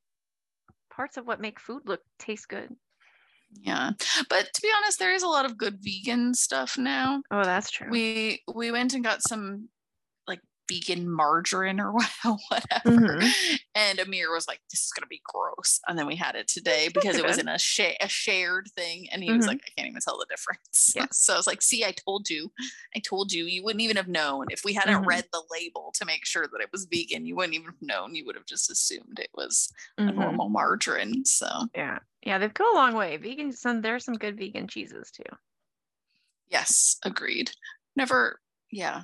parts 0.95 1.17
of 1.17 1.27
what 1.27 1.41
make 1.41 1.59
food 1.59 1.83
look 1.87 2.01
taste 2.19 2.49
good. 2.49 2.71
Yeah. 3.61 3.91
But 4.29 4.49
to 4.53 4.63
be 4.63 4.71
honest, 4.77 4.99
there 4.99 5.15
is 5.15 5.23
a 5.23 5.29
lot 5.29 5.45
of 5.45 5.59
good 5.59 5.79
vegan 5.81 6.35
stuff 6.35 6.77
now. 6.79 7.23
Oh, 7.31 7.45
that's 7.45 7.71
true. 7.71 7.89
We 7.91 8.43
we 8.53 8.71
went 8.71 8.95
and 8.95 9.05
got 9.05 9.27
some 9.27 9.69
vegan 10.69 11.11
margarine 11.11 11.81
or 11.81 11.93
what- 11.93 12.11
whatever. 12.49 13.19
Mhm. 13.19 13.59
And 13.75 13.99
Amir 13.99 14.33
was 14.33 14.47
like, 14.49 14.61
"This 14.71 14.85
is 14.85 14.93
gonna 14.93 15.07
be 15.07 15.21
gross," 15.25 15.81
and 15.87 15.99
then 15.99 16.07
we 16.07 16.17
had 16.17 16.37
it 16.37 16.49
today 16.49 16.89
because 16.93 17.17
it 17.17 17.25
was 17.25 17.39
in 17.39 17.49
a 17.49 17.59
sha- 17.59 17.97
a 18.01 18.09
shared 18.09 18.69
thing, 18.75 19.09
and 19.11 19.23
he 19.23 19.33
was 19.33 19.45
Mhm. 19.45 19.49
like, 19.49 19.61
"I 19.67 19.71
can't 19.77 19.89
even 19.89 20.01
tell 20.01 20.19
the 20.19 20.27
difference." 20.29 20.93
Yeah. 20.97 21.07
So 21.13 21.35
I 21.35 21.37
was 21.37 21.47
like, 21.47 21.63
"See, 21.63 21.85
I 21.85 21.93
told 21.93 22.29
you, 22.31 22.53
I 22.97 22.99
told 23.01 23.33
you. 23.33 23.45
You 23.45 23.63
wouldn't 23.63 23.83
even 23.83 23.97
have 23.97 24.09
known 24.09 24.47
if 24.51 24.65
we 24.65 24.73
hadn't 24.75 25.03
Mhm. 25.03 25.07
read 25.07 25.27
the 25.33 25.43
label 25.51 25.93
to 25.97 26.05
make 26.05 26.25
sure 26.25 26.47
that 26.47 26.61
it 26.61 26.71
was 26.73 26.87
vegan. 26.87 27.27
You 27.27 27.37
wouldn't 27.37 27.55
even 27.55 27.67
have 27.67 27.83
known. 27.83 28.15
You 28.15 28.25
would 28.27 28.35
have 28.37 28.47
just 28.47 28.71
assumed 28.71 29.19
it 29.19 29.31
was 29.35 29.71
a 29.99 30.03
Mhm. 30.03 30.15
normal 30.15 30.49
margarine." 30.49 31.25
So 31.25 31.69
Yeah. 31.75 31.99
Yeah, 32.23 32.39
they've 32.39 32.55
come 32.55 32.75
a 32.75 32.79
long 32.79 32.95
way. 32.95 33.17
Vegan 33.19 33.53
some 33.53 33.83
there's 33.83 34.05
some 34.05 34.15
good 34.17 34.39
vegan 34.39 34.67
cheeses 34.69 35.11
too. 35.11 35.25
yes, 36.49 36.97
agreed. 37.03 37.51
Never, 37.97 38.41
yeah. 38.71 39.03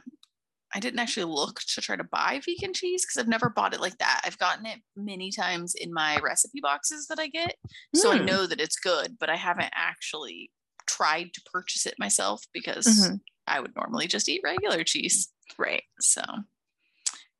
I 0.74 0.80
didn't 0.80 1.00
actually 1.00 1.24
look 1.32 1.60
to 1.60 1.80
try 1.80 1.96
to 1.96 2.04
buy 2.04 2.40
vegan 2.44 2.72
cheese 2.74 3.04
because 3.04 3.20
I've 3.20 3.28
never 3.28 3.50
bought 3.50 3.74
it 3.74 3.80
like 3.80 3.98
that. 3.98 4.22
I've 4.24 4.38
gotten 4.38 4.66
it 4.66 4.80
many 4.96 5.30
times 5.32 5.74
in 5.74 5.92
my 5.92 6.20
recipe 6.20 6.60
boxes 6.60 7.06
that 7.08 7.18
I 7.18 7.26
get. 7.28 7.56
So 7.94 8.12
I 8.12 8.18
Hmm. 8.18 8.24
know 8.26 8.46
that 8.46 8.60
it's 8.60 8.76
good, 8.78 9.18
but 9.18 9.28
I 9.30 9.36
haven't 9.36 9.72
actually 9.74 10.52
tried 10.86 11.34
to 11.34 11.42
purchase 11.52 11.86
it 11.86 11.94
myself 11.98 12.42
because 12.52 12.86
Mhm. 12.86 13.20
I 13.46 13.60
would 13.60 13.74
normally 13.74 14.06
just 14.06 14.28
eat 14.28 14.42
regular 14.44 14.84
cheese. 14.84 15.32
Right. 15.58 15.82
So, 16.00 16.22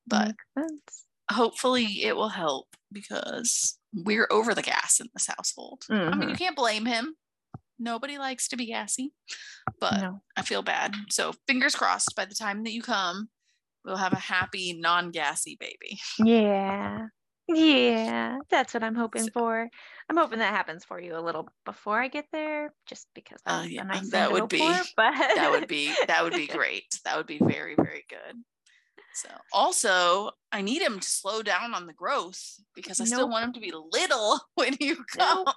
but 0.07 0.35
hopefully 1.31 2.03
it 2.03 2.17
will 2.17 2.29
help 2.29 2.77
because 2.93 3.79
we're 3.95 4.29
over 4.31 4.55
the 4.55 4.63
gas 4.63 5.01
in 5.01 5.09
this 5.15 5.27
household. 5.29 5.85
I 5.91 6.17
mean, 6.17 6.29
you 6.29 6.37
can't 6.37 6.57
blame 6.57 6.87
him. 6.87 7.17
Nobody 7.81 8.19
likes 8.19 8.47
to 8.49 8.57
be 8.57 8.67
gassy, 8.67 9.13
but 9.81 10.01
No. 10.01 10.23
I 10.37 10.43
feel 10.43 10.63
bad. 10.63 10.95
So, 11.09 11.33
fingers 11.49 11.75
crossed 11.75 12.15
by 12.15 12.27
the 12.27 12.35
time 12.35 12.63
that 12.65 12.73
you 12.73 12.83
come, 12.83 13.31
we'll 13.85 13.97
have 13.97 14.13
a 14.13 14.17
happy, 14.19 14.75
non 14.79 15.11
gassy 15.11 15.57
baby. 15.59 15.99
Yeah. 16.19 17.07
Yeah. 17.49 18.37
That's 18.51 18.75
what 18.75 18.85
I'm 18.85 18.95
hoping 18.95 19.25
So- 19.25 19.31
for. 19.33 19.69
I'm 20.09 20.17
hoping 20.17 20.41
that 20.41 20.55
happens 20.55 20.85
for 20.85 21.01
you 21.01 21.17
a 21.17 21.21
little 21.23 21.49
before 21.65 22.01
I 22.01 22.09
get 22.09 22.27
there, 22.33 22.73
just 22.87 23.07
because 23.15 23.41
oh, 23.47 23.61
that's 23.63 23.71
yeah, 23.71 23.83
nice 23.85 24.11
that 24.11 24.31
would 24.31 24.49
be- 24.49 24.59
for, 24.59 24.83
but 24.97 25.15
That 25.17 25.51
would 25.51 25.67
be 25.69 25.93
that 26.07 26.23
would 26.23 26.35
be 26.35 26.47
great. 26.59 27.01
That 27.05 27.17
would 27.17 27.27
be 27.27 27.39
very, 27.39 27.75
very 27.77 28.05
good. 28.09 28.37
So 29.15 29.29
also 29.53 30.31
I 30.53 30.63
need 30.63 30.83
him 30.83 31.01
to 31.01 31.09
slow 31.09 31.43
down 31.43 31.75
on 31.75 31.87
the 31.87 31.93
growth 31.93 32.41
because 32.77 33.01
I 33.01 33.05
still 33.05 33.29
want 33.29 33.45
him 33.47 33.53
to 33.55 33.61
be 33.61 33.73
little 33.73 34.41
when 34.55 34.77
you 34.79 35.05
come. 35.17 35.45
Nope. 35.47 35.55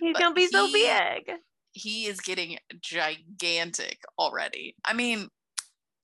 He's 0.00 0.12
but 0.14 0.20
gonna 0.22 0.34
be 0.34 0.46
so 0.46 0.72
big. 0.72 1.30
He 1.74 2.06
is 2.06 2.20
getting 2.20 2.56
gigantic 2.80 3.98
already. 4.18 4.74
I 4.84 4.92
mean, 4.94 5.28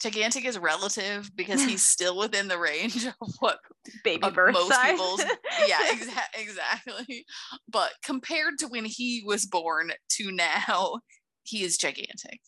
gigantic 0.03 0.45
is 0.45 0.59
relative 0.59 1.31
because 1.35 1.63
he's 1.65 1.83
still 1.87 2.19
within 2.19 2.49
the 2.49 2.59
range 2.59 3.07
of 3.07 3.15
what 3.39 3.59
Baby 4.05 4.23
of 4.25 4.35
birth 4.35 4.53
most 4.55 4.69
size. 4.73 4.91
people's 4.93 5.23
yeah, 5.67 5.79
exa- 5.87 6.41
exactly. 6.41 7.25
But 7.69 7.93
compared 8.05 8.59
to 8.59 8.67
when 8.69 8.85
he 8.85 9.23
was 9.25 9.47
born 9.47 9.93
to 10.17 10.33
now, 10.33 10.97
he 11.45 11.63
is 11.63 11.79
gigantic. 11.79 12.41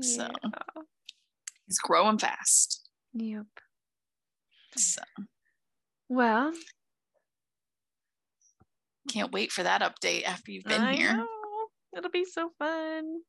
So 0.00 0.28
he's 1.66 1.78
growing 1.78 2.18
fast. 2.18 2.88
Yep. 3.12 3.46
So 4.76 5.02
Well, 6.08 6.52
can't 9.10 9.30
wait 9.32 9.52
for 9.52 9.62
that 9.62 9.82
update 9.82 10.24
after 10.24 10.50
you've 10.50 10.64
been 10.64 10.80
I 10.82 10.94
here. 10.96 11.16
know. 11.18 11.26
It'll 11.96 12.10
be 12.10 12.24
so 12.24 12.50
fun. 12.58 13.20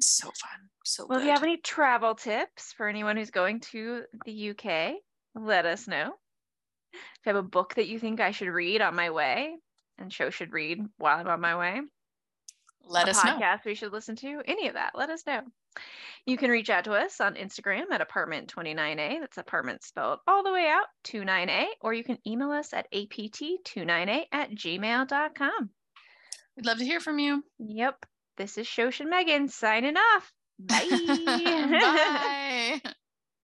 So 0.00 0.26
fun. 0.26 0.60
So 0.84 1.06
Well, 1.06 1.18
if 1.18 1.24
you 1.24 1.30
have 1.30 1.42
any 1.42 1.56
travel 1.58 2.14
tips 2.14 2.72
for 2.72 2.88
anyone 2.88 3.16
who's 3.16 3.30
going 3.30 3.60
to 3.72 4.02
the 4.24 4.50
UK, 4.50 4.94
let 5.34 5.64
us 5.66 5.86
know. 5.88 6.14
If 6.92 7.00
you 7.26 7.34
have 7.34 7.36
a 7.36 7.42
book 7.42 7.74
that 7.74 7.88
you 7.88 7.98
think 7.98 8.20
I 8.20 8.30
should 8.30 8.48
read 8.48 8.80
on 8.80 8.94
my 8.94 9.10
way 9.10 9.56
and 9.98 10.12
show 10.12 10.30
should 10.30 10.52
read 10.52 10.80
while 10.98 11.18
I'm 11.18 11.28
on 11.28 11.40
my 11.40 11.56
way, 11.56 11.80
Let 12.84 13.08
a 13.08 13.10
us 13.10 13.24
know. 13.24 13.32
podcast 13.32 13.64
we 13.64 13.74
should 13.74 13.92
listen 13.92 14.16
to, 14.16 14.42
any 14.46 14.68
of 14.68 14.74
that, 14.74 14.92
let 14.94 15.10
us 15.10 15.26
know. 15.26 15.42
You 16.24 16.36
can 16.36 16.50
reach 16.50 16.70
out 16.70 16.84
to 16.84 16.92
us 16.92 17.20
on 17.20 17.34
Instagram 17.34 17.90
at 17.90 18.06
apartment29A. 18.06 19.20
That's 19.20 19.38
apartment 19.38 19.84
spelled 19.84 20.20
all 20.26 20.42
the 20.42 20.52
way 20.52 20.66
out, 20.68 20.86
29A, 21.04 21.66
or 21.80 21.92
you 21.94 22.02
can 22.02 22.18
email 22.26 22.50
us 22.50 22.72
at 22.72 22.90
apt29a 22.92 24.24
at 24.32 24.50
gmail.com. 24.50 25.70
We'd 26.56 26.66
love 26.66 26.78
to 26.78 26.84
hear 26.84 27.00
from 27.00 27.18
you. 27.18 27.44
Yep. 27.58 28.06
This 28.36 28.58
is 28.58 28.66
Shosh 28.66 29.00
and 29.00 29.10
Megan 29.10 29.48
signing 29.48 29.96
off. 29.96 30.32
Bye. 30.58 30.88
Bye. 32.82 32.92